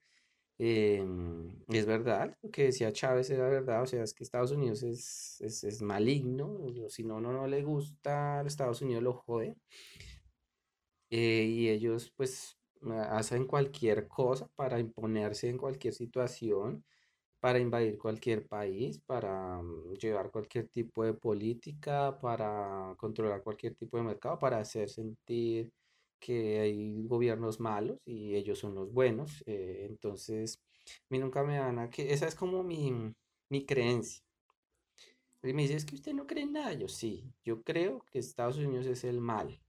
[0.59, 4.83] Em, es verdad, lo que decía Chávez era verdad, o sea, es que Estados Unidos
[4.83, 9.57] es, es, es maligno, si no, no, no le gusta, Estados Unidos lo jode.
[11.11, 12.60] Eh, y ellos pues
[13.11, 16.85] hacen cualquier cosa para imponerse en cualquier situación
[17.41, 23.97] para invadir cualquier país, para mm, llevar cualquier tipo de política, para controlar cualquier tipo
[23.97, 25.73] de mercado, para hacer sentir
[26.19, 29.43] que hay gobiernos malos y ellos son los buenos.
[29.47, 32.93] eh, entonces, a mí nunca me van a que esa es como mi,
[33.49, 34.23] mi creencia.
[35.43, 36.73] Y me dice, es que usted no cree en nada.
[36.75, 39.61] Yo sí, yo creo que Estados Unidos es el mal,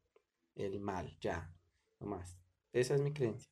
[0.55, 1.53] el mal, ya,
[1.99, 2.07] no
[2.73, 2.81] más.
[2.81, 3.51] Esa es mi creencia.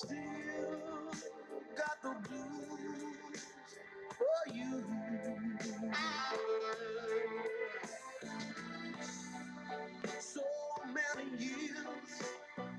[0.00, 0.67] playing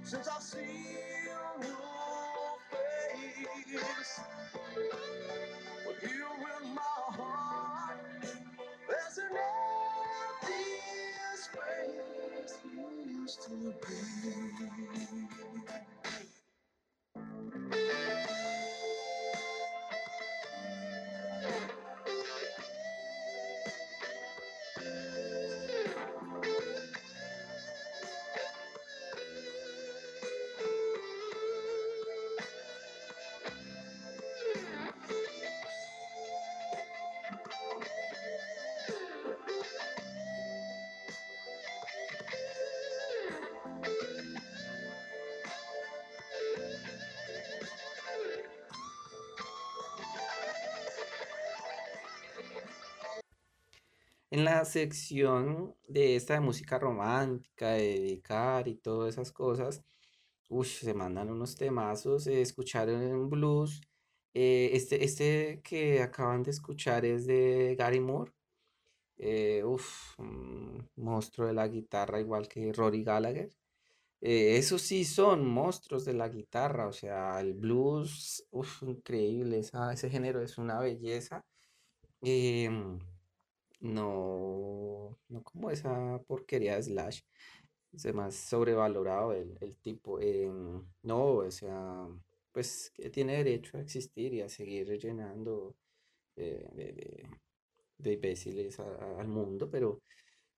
[0.10, 0.98] since I've seen
[1.28, 1.70] your
[2.72, 4.20] face.
[5.86, 6.26] But here
[6.64, 8.00] in my heart,
[8.90, 9.38] there's an
[10.42, 10.66] empty
[11.36, 13.52] space used to
[13.86, 14.89] be.
[54.40, 59.84] En la sección de esta de música romántica, de dedicar y todas esas cosas,
[60.50, 62.28] uff, se mandan unos temazos.
[62.28, 63.82] eh, escucharon un blues.
[64.34, 68.32] eh, este, este que acaban de escuchar es de Gary Moore.
[69.18, 73.50] eh, uf, un monstruo de la guitarra, igual que Rory Gallagher.
[74.22, 79.94] Eh, esos sí son monstruos de la guitarra, o sea, el blues, uf, increíble, esa-
[79.94, 81.46] ese género es una belleza.
[82.22, 83.00] em,
[83.82, 87.22] no, no como esa porquería de Slash.
[87.94, 90.20] Es más sobrevalorado el, el tipo.
[90.22, 92.08] em, no, o sea,
[92.52, 95.76] pues que tiene derecho a existir y a seguir rellenando
[96.38, 96.94] eh, de,
[97.98, 100.02] de- imbéciles al mundo, pero,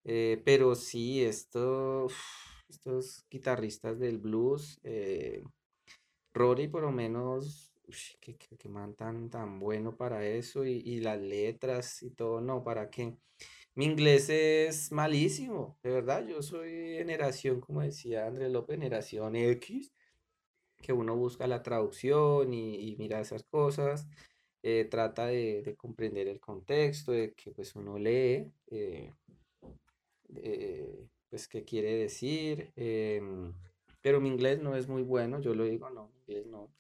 [0.06, 2.08] eh, pero sí, esto,
[2.70, 5.44] estos guitarristas del blues, eh,
[6.34, 7.71] Rory por lo menos,
[8.20, 12.42] que, que, que man tan, tan bueno para eso y, y las letras y todo,
[12.42, 13.16] no, ¿para qué?
[13.76, 19.94] Mi inglés es malísimo, de verdad, yo soy generación, como decía Andrés López, generación X,
[20.82, 24.08] que uno busca la traducción y, y mira esas cosas,
[24.64, 29.12] eh, trata de, de comprender el contexto, de que pues uno lee, eh,
[30.36, 33.54] eh, pues qué quiere decir, em,
[34.02, 36.72] pero mi inglés no es muy bueno, yo lo digo, no, mi inglés no.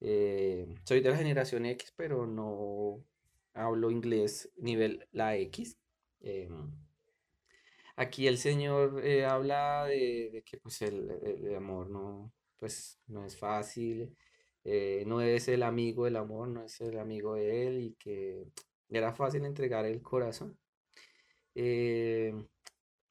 [0.00, 3.04] Eh, soy de la generación X, pero no
[3.54, 5.76] hablo inglés nivel la X.
[6.20, 6.72] em,
[7.96, 13.36] Aquí el Señor eh, habla de, que pues el, el- amor no, pues, no es
[13.36, 14.16] fácil,
[14.64, 18.46] eh, no es el amigo del amor, no es el amigo de él y que
[18.88, 20.58] era fácil entregar el corazón.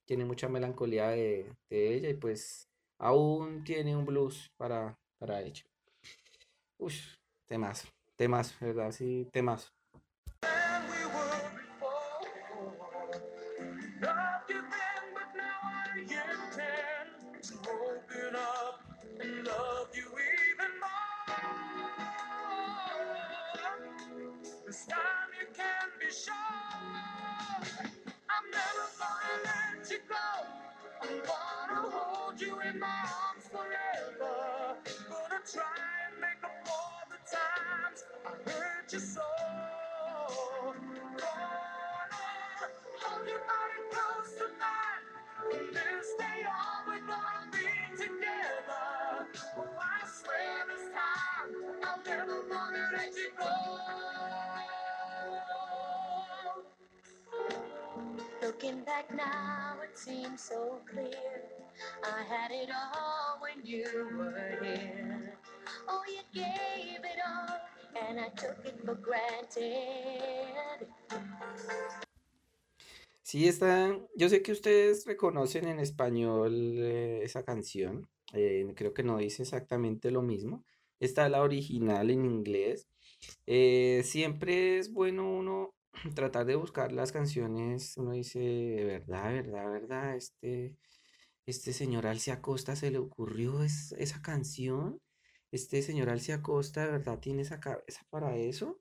[0.04, 2.68] Tiene mucha melancolía de, de ella y pues
[2.98, 5.64] aún tiene un blues para, para ella.
[6.80, 6.94] Uy,
[7.46, 8.92] temazo, temazo, ¿verdad?
[8.92, 9.70] Sí, temazo.
[58.70, 61.42] Looking back now, it seems so clear.
[62.04, 63.84] I had it all when you
[64.16, 65.34] were here.
[65.88, 67.58] Oh, you gave it all,
[68.00, 70.88] and I took it for granted.
[73.24, 73.98] Sí, está.
[74.16, 78.08] Yo sé que ustedes reconocen en español eh, esa canción.
[78.34, 80.64] eh, creo que no dice exactamente lo mismo,
[81.00, 82.88] está la original en inglés.
[83.48, 85.74] Eh, siempre es bueno uno
[86.16, 88.40] tratar de buscar las canciones, uno dice,
[88.86, 90.76] verdad, verdad, verdad, este,
[91.46, 95.02] este señor Alcia Costa se le ocurrió esa canción,
[95.52, 98.80] este señor Alcia Costa de verdad tiene esa cabeza para eso.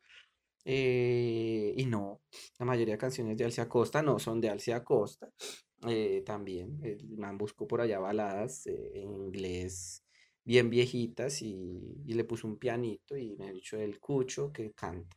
[0.65, 2.21] Eh, y no,
[2.59, 5.31] la mayoría de canciones de Alcia Costa no son de Alcia Costa.
[5.89, 10.05] Eh, también, el man buscó por allá baladas eh, en inglés
[10.45, 14.73] bien viejitas y, y, le puso un pianito y me ha dicho el cucho que
[14.73, 15.17] canta.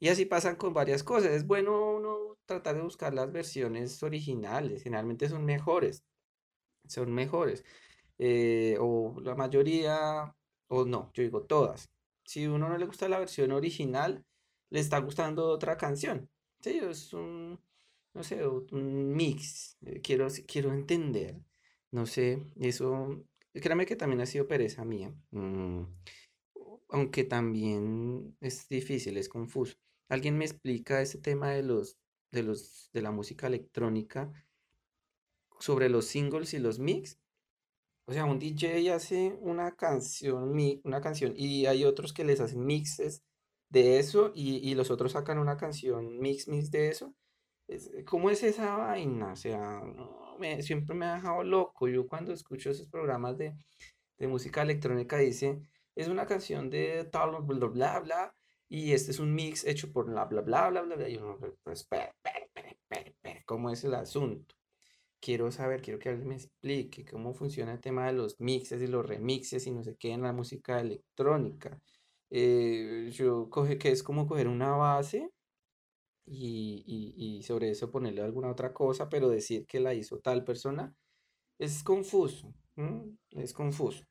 [0.00, 1.32] Y así pasan con varias cosas.
[1.32, 6.04] Es bueno uno tratar de buscar las versiones originales, generalmente son mejores.
[6.88, 7.64] Son mejores.
[8.80, 10.34] o la mayoría,
[10.68, 11.90] o no, yo digo todas.
[12.24, 14.24] Si uno no le gusta la versión original,
[14.70, 16.28] le está gustando otra canción.
[16.60, 17.58] Sí, es un,
[18.14, 19.76] no sé, un mix.
[19.82, 21.36] Eh, quiero, quiero entender.
[21.92, 25.12] No sé, eso, créame que también ha sido pereza mía.
[25.32, 25.84] Mm,
[26.90, 29.76] aunque también es difícil, es confuso.
[30.10, 31.96] ¿Alguien me explica ese tema de los,
[32.32, 34.32] de los, de la música electrónica
[35.60, 37.20] sobre los singles y los mix?
[38.06, 42.66] O sea, un DJ hace una canción, una canción y hay otros que les hacen
[42.66, 43.22] mixes
[43.68, 47.14] de eso y, los otros sacan una canción mix, mix de eso.
[48.04, 49.32] ¿Cómo es esa vaina?
[49.32, 49.80] O sea,
[50.40, 51.86] me, siempre me ha dejado loco.
[51.86, 53.54] Yo cuando escucho esos programas de,
[54.26, 55.60] música electrónica dice,
[55.94, 58.34] es una canción de tal, bla, bla, bla,
[58.70, 61.80] y este es un mix hecho por bla, bla, bla, bla, bla, Y uno, pues,
[61.80, 62.70] espera, espera,
[63.04, 64.54] espera, ¿cómo es el asunto?
[65.20, 68.86] Quiero saber, quiero que alguien me explique cómo funciona el tema de los mixes y
[68.86, 71.80] los remixes y no sé qué en la música electrónica.
[72.30, 75.30] Eh, yo coge que es como coger una base
[76.26, 80.94] y, sobre eso ponerle alguna otra cosa, pero decir que la hizo tal persona
[81.58, 82.54] es confuso,
[83.32, 84.04] es confuso.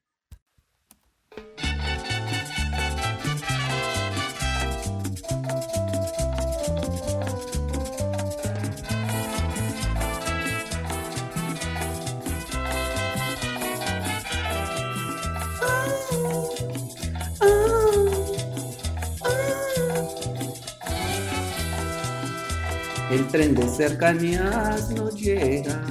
[23.10, 25.82] El tren de cercanías no llega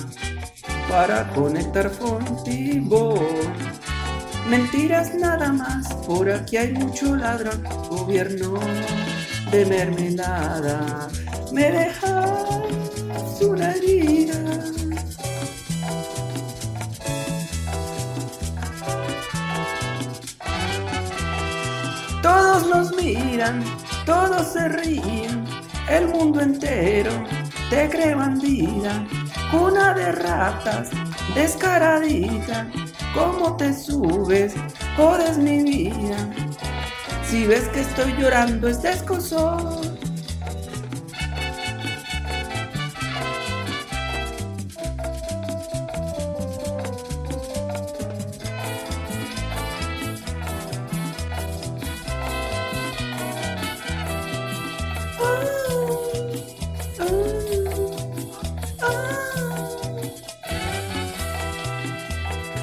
[0.89, 3.15] para conectar contigo.
[4.49, 8.55] Mentiras nada más, por aquí hay mucho ladrón, gobierno
[9.51, 11.09] de mermelada.
[11.53, 12.31] Me dejas
[13.41, 14.37] una herida.
[22.23, 23.65] Todos nos miran,
[24.07, 25.38] todos se ríen
[25.91, 27.11] el mundo entero
[27.71, 29.07] te cree bandida,
[29.51, 30.91] cuna de ratas,
[31.35, 32.67] descaradita,
[33.15, 34.55] ¿cómo te subes?
[34.97, 36.17] Jodes mi vida.
[37.25, 39.81] Si ves que estoy llorando es descoso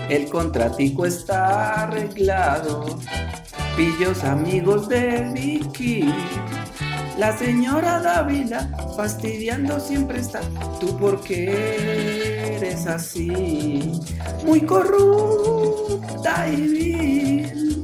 [0.10, 3.00] El contratico está arreglado.
[3.76, 6.14] Pillos amigos de Vicky.
[7.18, 10.42] La señora Dávila fastidiando siempre está.
[10.80, 14.00] ¿Tú por qué eres así?
[14.46, 17.84] Muy corrupta y vil.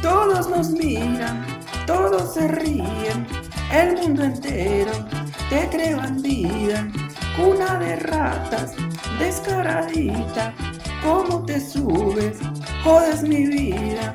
[0.00, 1.44] Todos nos miran,
[1.86, 3.43] todos se ríen
[3.74, 4.92] el mundo entero
[5.50, 6.86] te cree bandida,
[7.36, 8.72] cuna de ratas,
[9.18, 10.54] descaradita,
[11.02, 12.38] ¿cómo te subes?
[12.84, 14.14] Jodes mi vida,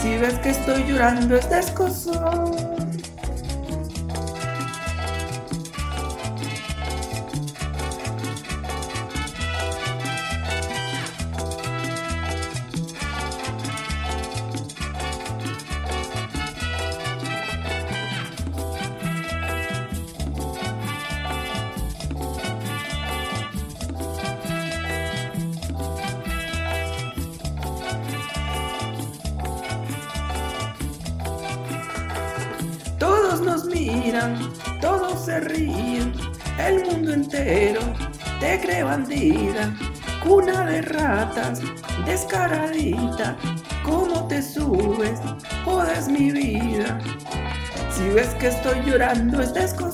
[0.00, 2.63] si ves que estoy llorando es descoso.
[42.48, 43.36] Descaradita,
[43.82, 45.18] ¿cómo te subes?
[45.64, 46.98] Jodes mi vida,
[47.90, 49.93] si ves que estoy llorando es desconsuelo.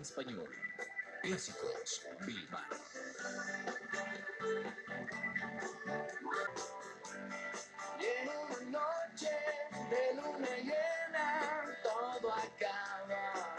[0.00, 0.48] Español.
[1.22, 2.06] Clásicos.
[7.98, 9.30] Y en una noche
[9.90, 13.56] de luna llena todo acaba.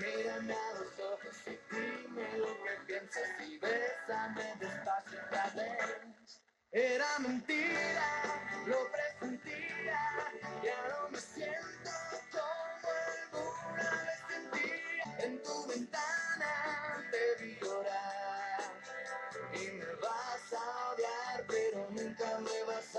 [0.00, 6.40] Mírame a los ojos y dime lo que piensas y bésame despacio otra vez.
[6.72, 9.98] Era mentira, lo presentía,
[10.62, 11.79] ya no me siento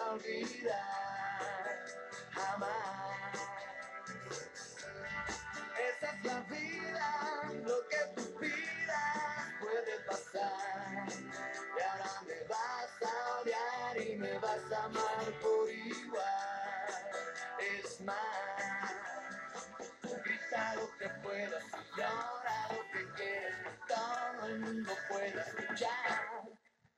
[0.10, 1.86] olvidar,
[2.32, 3.40] jamás.
[5.90, 11.08] Esa es la vida, lo que tú pidas puede pasar.
[11.10, 16.82] Y ahora me vas a odiar y me vas a amar por igual.
[17.60, 18.18] Es más,
[20.24, 21.64] grita lo que puedas
[21.96, 26.31] llora lo que quieras, que todo el mundo pueda escuchar.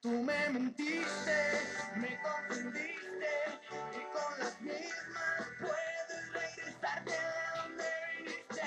[0.04, 1.38] Tú me mentiste,
[1.96, 3.32] me confundiste
[3.94, 7.18] y con las mismas puedes regresarte de
[7.56, 7.84] donde
[8.18, 8.62] viniste.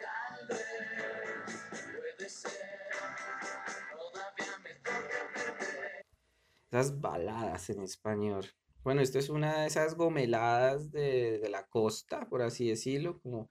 [0.00, 0.64] Tal vez
[2.16, 2.52] puede ser,
[3.92, 6.06] todavía me toca perder.
[6.70, 8.46] Esas baladas en español.
[8.82, 13.50] Bueno, esto es una de esas gomeladas de, de la costa, por así decirlo, como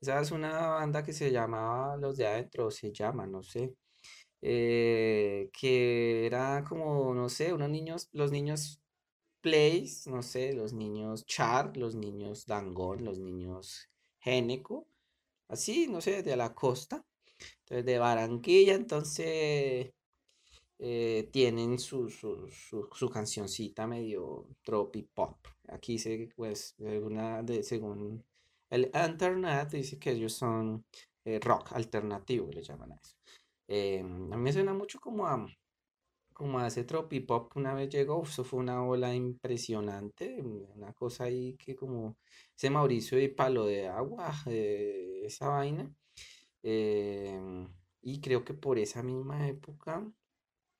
[0.00, 3.74] esa es una banda que se llamaba Los de Adentro, o se llama, no sé,
[4.42, 8.80] eh, que era como, no sé, unos niños, los niños
[9.40, 13.88] Plays, no sé, los niños Char, los niños Dangón, los niños
[14.20, 14.86] Géneco,
[15.48, 17.04] así, no sé, de la costa,
[17.60, 19.92] entonces de Barranquilla, entonces
[20.78, 25.38] eh, tienen su, su, su, su cancioncita medio tropi pop.
[25.68, 28.24] Aquí se, pues, una de, según
[28.70, 30.84] el internet dice que ellos son
[31.24, 33.16] eh, rock alternativo, le llaman a eso.
[33.74, 35.46] Eh, a mí me suena mucho como a,
[36.34, 41.24] como a ese tropipop que una vez llegó, eso fue una ola impresionante, una cosa
[41.24, 42.18] ahí que como
[42.56, 45.90] ese Mauricio y Palo de Agua, eh, esa vaina.
[46.62, 47.68] Em,
[48.02, 50.06] y creo que por esa misma época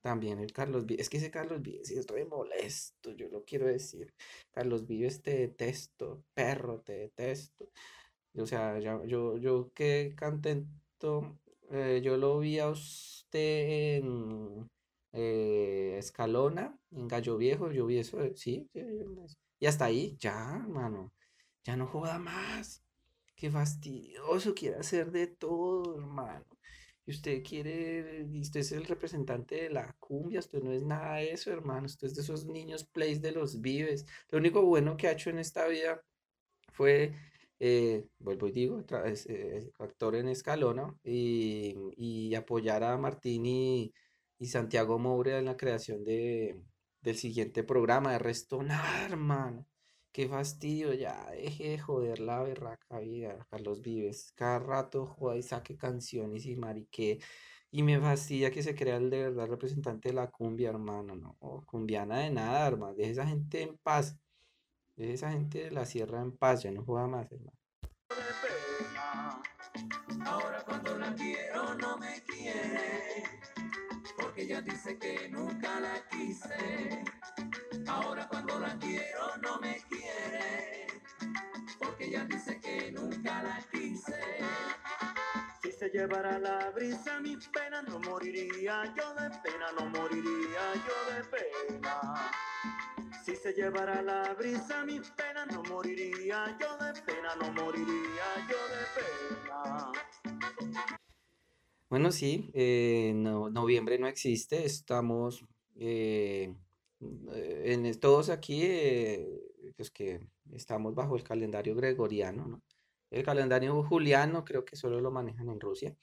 [0.02, 3.66] también el Carlos Vives, es que ese Carlos Vives es re molesto, yo lo quiero
[3.66, 4.14] decir.
[4.52, 7.68] Carlos Vives te detesto, perro, te detesto.
[8.36, 11.38] O sea, yo, yo qué contento,
[11.72, 14.70] eh, yo lo vi a usted en
[15.12, 18.80] eh, Escalona, en Gallo Viejo, yo vi eso, eh, sí, sí,
[19.60, 21.12] y hasta ahí, ya, hermano,
[21.64, 22.82] ya no joda más.
[23.36, 26.46] Qué fastidioso, quiere hacer de todo, hermano.
[27.06, 31.32] Y usted quiere, usted es el representante de la cumbia, usted no es nada de
[31.32, 31.86] eso, hermano.
[31.86, 34.06] Usted es de esos niños plays de los vives.
[34.30, 36.02] Lo único bueno que ha hecho en esta vida
[36.72, 37.14] fue,
[37.64, 43.94] eh, vuelvo y digo, eh, actor en Escalona y, apoyar a Martín y,
[44.46, 46.60] Santiago Moura en la creación de,
[47.02, 48.12] del siguiente programa.
[48.12, 49.64] De resto, nada, hermano.
[50.10, 54.32] Qué fastidio, ya deje de joder la berraca vida, Carlos Vives.
[54.34, 57.20] Cada rato joda y saque canciones y mariqué.
[57.70, 61.14] Y me fastidia que se crea el de verdad representante de la cumbia, hermano.
[61.14, 62.94] No, cumbiana de nada, hermano.
[62.94, 64.18] Deje esa gente en paz.
[64.96, 67.56] Esa gente la sierra en paz, ya no joda más, hermano.
[70.26, 73.24] Ahora cuando la quiero no me quiere,
[74.16, 77.04] porque ella dice que nunca la quise.
[77.88, 80.86] Ahora cuando la quiero no me quiere,
[81.78, 84.20] porque ella dice que nunca la quise.
[85.62, 91.14] Si se llevara la brisa mi pena no moriría, yo de pena no moriría, yo
[91.14, 92.30] de pena.
[93.24, 98.56] Si se llevara la brisa mi pena no moriría, yo de pena no moriría, yo
[98.74, 99.92] de pena.
[101.88, 105.44] Bueno, sí, eh, no- noviembre no existe, estamos
[105.76, 106.52] eh,
[107.00, 109.28] en, todos aquí, eh,
[109.76, 110.20] pues que
[110.52, 112.62] estamos bajo el calendario gregoriano, ¿no?
[113.10, 115.94] El calendario juliano creo que solo lo manejan en Rusia.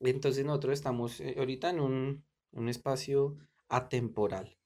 [0.00, 3.36] Entonces nosotros estamos eh, ahorita en un, un espacio
[3.68, 4.57] atemporal.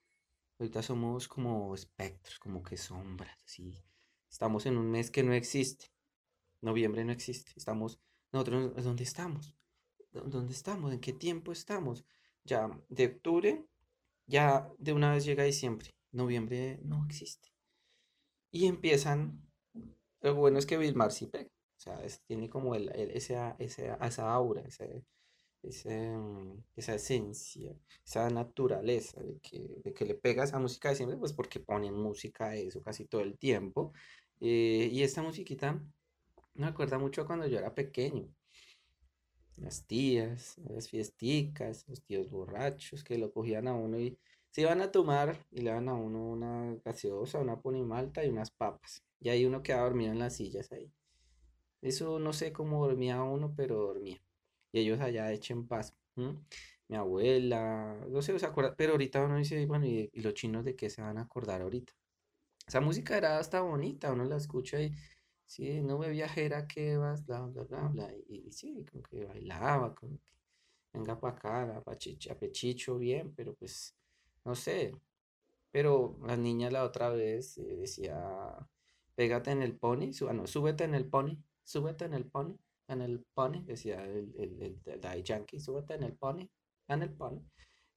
[0.62, 3.82] Ahorita somos como espectros, como que sombras, así.
[4.30, 5.86] Estamos en un mes que no existe.
[6.60, 7.52] Noviembre no existe.
[7.56, 8.00] Estamos,
[8.32, 9.56] nosotros, ¿dónde estamos?
[10.12, 10.92] ¿Dó- ¿Dónde estamos?
[10.92, 12.04] ¿En qué tiempo estamos?
[12.44, 13.66] Ya de octubre,
[14.26, 15.90] ya de una vez llega diciembre.
[16.12, 17.50] Noviembre no existe.
[18.52, 19.42] Y empiezan,
[20.22, 21.50] lo bueno es que Vilmar sí pega.
[21.78, 25.04] O sea, es- tiene como el, el- esa, esa, esa aura, ese,
[25.62, 30.96] ese, mm, esa esencia, esa naturaleza de que, de que le pega esa música de
[30.96, 33.92] siempre, pues porque ponen música de eso casi todo el tiempo.
[34.40, 35.80] Eh, y esta musiquita
[36.54, 38.28] Me acuerda mucho cuando yo era pequeño.
[39.56, 44.18] Las tías, las fiesticas, los tíos borrachos que lo cogían a uno y
[44.50, 48.50] se iban a tomar y le daban a uno una gaseosa, una ponimalta y unas
[48.50, 49.02] papas.
[49.20, 50.92] Y ahí uno quedaba dormido en las sillas ahí.
[51.82, 54.22] Eso no sé cómo dormía uno, pero dormía.
[54.72, 55.94] Y ellos allá echen paz.
[56.88, 60.64] Mi abuela, no sé, se acuerda, pero ahorita uno dice, bueno, ¿y, ¿y, los chinos
[60.64, 61.92] de qué se van a acordar ahorita?
[62.66, 64.92] Esa música era hasta bonita, uno la escucha y
[65.46, 68.14] sí, nube viajera que vas, bla, bla, bla, bla.
[68.28, 70.32] Y, sí, como que bailaba, como que
[70.92, 73.94] venga para acá, a pechicho, bien, pero pues,
[74.44, 74.94] no sé.
[75.70, 78.16] Pero la niña la otra vez eh, decía,
[79.14, 82.56] pégate en el pony, bueno, súbete en el pony, súbete en el pony,
[82.92, 86.48] en el pony, decía el, el, el, el Yankee, súbete en el pony,
[86.88, 87.40] en el pony,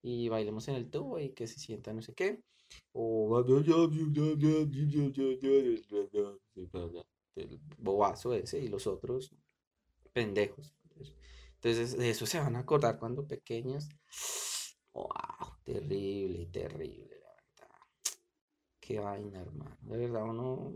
[0.02, 2.44] y bailemos en el tubo y que se sienta no sé qué.
[2.94, 3.28] O
[7.36, 9.36] el bobazo ese y los otros
[10.14, 10.74] pendejos.
[11.56, 13.90] Entonces, de eso se van a acordar cuando pequeños.
[14.94, 15.10] ¡Wow!
[15.64, 17.76] Terrible, terrible, la verdad.
[18.80, 19.78] Qué vaina, hermano.
[19.82, 20.74] De verdad, uno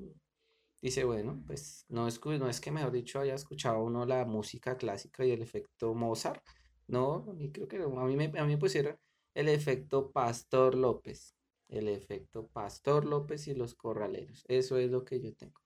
[0.82, 4.78] dice, bueno, pues no es, no es que, mejor dicho, haya escuchado uno la música
[4.78, 6.44] clásica y el efecto Mozart.
[6.88, 8.98] No, mí creo que a mí me, a mí me pusieron
[9.34, 11.36] el efecto Pastor López.
[11.68, 14.44] El efecto Pastor López y los corraleros.
[14.48, 15.62] Eso es lo que yo tengo.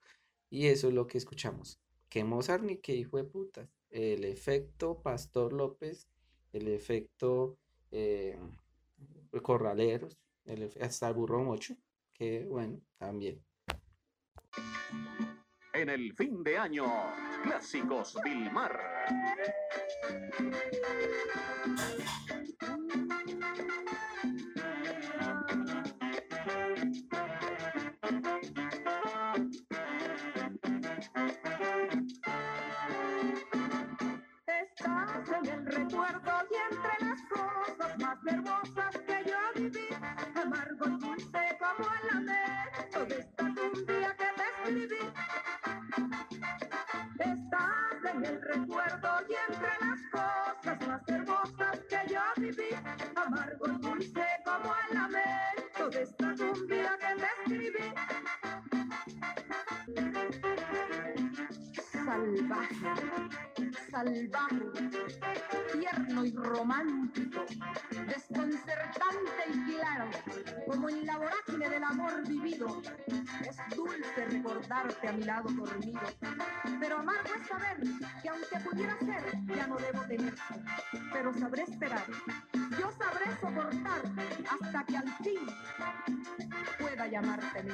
[0.49, 1.79] Y eso es lo que escuchamos.
[2.09, 3.69] Que Mozart ni que hijo de putas.
[3.89, 6.07] El efecto Pastor López,
[6.51, 7.57] el efecto
[7.91, 8.37] eh,
[9.41, 11.75] Corraleros, el, hasta el burro mocho,
[12.13, 13.43] que bueno, también.
[15.73, 16.85] En el fin de año,
[17.43, 18.79] Clásicos Vilmar.
[64.03, 64.57] Salvaje,
[65.71, 67.45] tierno y romántico,
[68.07, 70.05] desconcertante y claro,
[70.67, 72.81] como en la vorágine del amor vivido.
[73.47, 76.01] Es dulce recordarte a mi lado dormido,
[76.79, 77.77] pero amargo es saber
[78.21, 79.23] que aunque pudiera ser,
[79.55, 80.35] ya no debo tener,
[81.13, 82.05] pero sabré esperar.
[82.79, 84.01] Yo sabré soportar
[84.49, 85.39] hasta que al fin
[86.77, 87.73] pueda llamarte mío.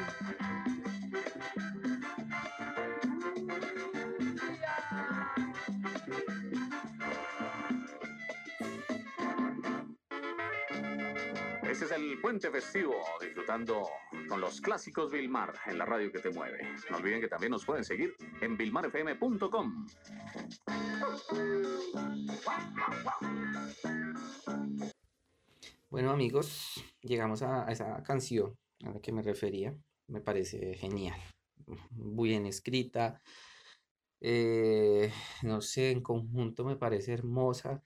[11.69, 13.87] Ese es el puente festivo, disfrutando
[14.27, 16.67] con los clásicos Vilmar en la radio que te mueve.
[16.89, 19.85] No olviden que también nos pueden seguir en vilmarfm.com.
[25.91, 29.77] Bueno amigos, llegamos a esa canción a la que me refería.
[30.07, 31.21] Me parece genial,
[31.91, 33.21] muy bien escrita.
[34.19, 35.13] Eh,
[35.43, 37.83] no sé, en conjunto me parece hermosa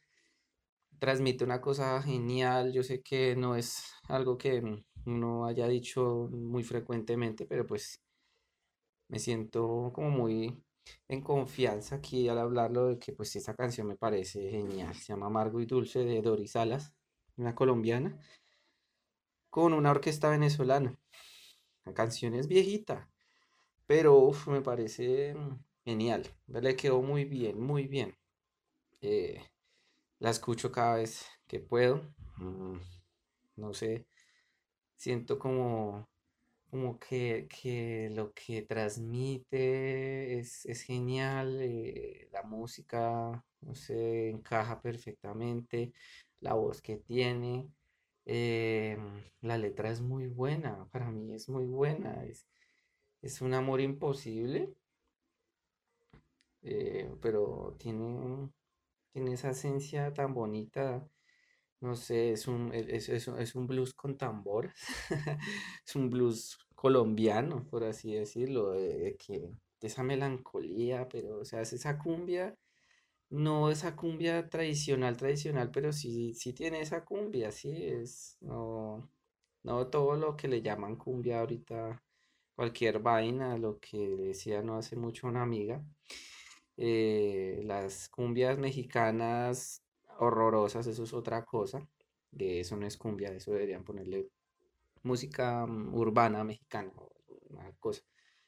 [1.04, 2.72] transmite una cosa genial.
[2.72, 4.64] Yo sé que no es algo que
[5.06, 8.02] uno haya dicho muy frecuentemente, pero pues
[9.10, 10.64] me siento como muy
[11.10, 14.96] en confianza aquí al hablarlo de que pues esta canción me parece genial.
[14.96, 16.94] Se llama Amargo y Dulce de Doris Salas,
[17.36, 18.18] una colombiana,
[19.50, 20.98] con una orquesta venezolana.
[21.84, 23.12] La canción es viejita,
[23.88, 25.36] pero me parece
[25.84, 26.24] genial.
[26.48, 28.16] Le quedó muy bien, muy bien.
[29.02, 29.44] Eh,
[30.24, 32.02] la escucho cada vez que puedo.
[33.58, 34.08] No sé,
[34.96, 36.10] siento como,
[36.72, 41.60] como que, lo que transmite es, genial.
[41.62, 45.94] Eh, la música, no sé, encaja perfectamente.
[46.40, 47.70] La voz que tiene.
[48.26, 48.98] Eh,
[49.42, 52.24] la letra es muy buena, para mí es muy buena.
[52.26, 52.48] Es,
[53.22, 54.74] es un amor imposible.
[56.62, 58.50] Eh, pero tiene
[59.14, 61.08] tiene esa esencia tan bonita.
[61.82, 64.74] No sé, es un, e, es, un blues con tambores.
[65.86, 69.52] es un blues colombiano, por así decirlo, de, que
[69.82, 72.58] esa melancolía, pero o sea, es esa cumbia,
[73.30, 79.10] no esa cumbia tradicional, tradicional, pero sí, sí tiene esa cumbia, sí, es, no,
[79.64, 82.02] no todo lo que le llaman cumbia ahorita,
[82.56, 85.84] cualquier vaina, lo que decía no hace mucho una amiga,
[86.78, 89.84] Eh, las cumbias mexicanas
[90.20, 91.88] horrorosas, eso es otra cosa.
[92.38, 94.30] que eso no es cumbia, eso deberían ponerle
[95.04, 96.92] música mm, urbana mexicana,
[97.50, 98.02] una cosa.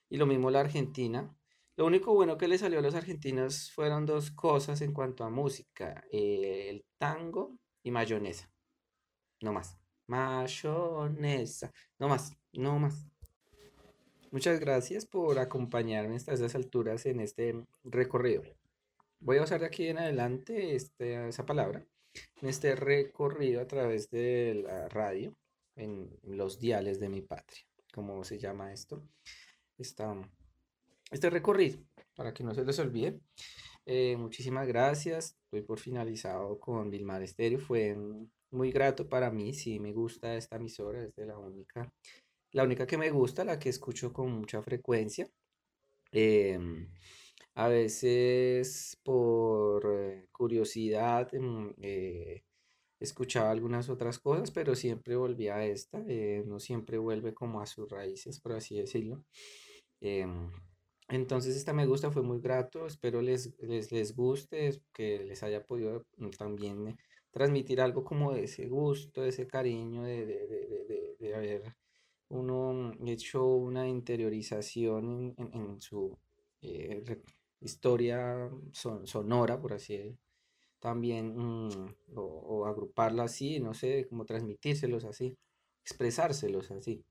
[0.10, 1.36] Y lo mismo la Argentina.
[1.78, 5.30] Lo único bueno que le salió a los argentinos fueron dos cosas en cuanto a
[5.30, 8.50] música, eh, el tango y mayonesa.
[9.42, 9.78] No más.
[10.08, 11.72] Mayonesa.
[12.00, 13.06] No más, no más.
[14.36, 17.56] Muchas gracias por acompañarme hasta esas alturas en este
[17.86, 18.44] recorrido.
[19.22, 21.86] Voy a usar de aquí en adelante este, esa palabra
[22.42, 25.38] en este recorrido a través de la radio
[25.78, 27.62] en los diales de mi patria,
[27.94, 29.08] como se llama esto.
[29.78, 31.80] este recorrido,
[32.14, 33.18] para que no se les olvide.
[33.86, 35.38] Eh, muchísimas gracias.
[35.46, 37.60] Estoy por finalizado con Vilmar Estéreo.
[37.60, 37.96] Fue
[38.52, 39.54] muy grato para mí.
[39.54, 41.06] Sí, me gusta esta emisora.
[41.06, 41.90] Es de la única,
[42.56, 45.30] la única que me gusta, la que escucho con mucha frecuencia.
[46.12, 46.90] Em,
[47.56, 52.44] a veces por eh, curiosidad em, eh,
[53.00, 56.04] escuchaba algunas otras cosas, pero siempre volvía a esta.
[56.08, 59.26] Eh, no siempre vuelve como a sus raíces, por así decirlo.
[60.02, 60.52] Em,
[61.10, 62.88] entonces esta me gusta, fue muy grato.
[62.88, 66.98] Espero les, les, les guste, que les haya podido mm, también
[67.32, 71.76] transmitir algo como de ese gusto, de ese cariño, de, de, de, de haber
[72.30, 76.18] uno hecho una interiorización en, en, su
[77.62, 80.18] historia sonora, por así
[80.86, 85.36] también, mm, o, agruparla así, no sé, como transmitírselos así,
[85.84, 87.04] expresárselos así,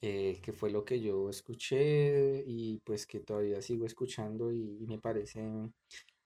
[0.00, 4.98] eh, que fue lo que yo escuché y pues que todavía sigo escuchando y, me
[4.98, 5.42] parece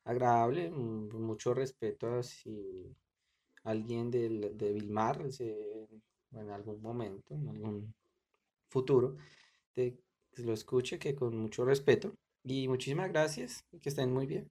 [0.05, 2.95] agradable, mm, mucho respeto a si
[3.65, 5.25] alguien del, de Vilmar
[6.41, 7.95] en algún momento, en algún
[8.69, 9.17] futuro,
[9.75, 9.97] de,
[10.37, 14.51] lo escuche, que con mucho respeto y muchísimas gracias y que estén muy bien.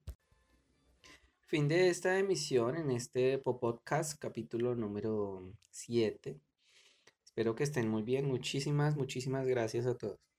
[1.46, 6.40] Fin de esta emisión en este podcast, capítulo número 7.
[7.24, 8.26] Espero que estén muy bien.
[8.26, 10.33] Muchísimas, muchísimas gracias a todos.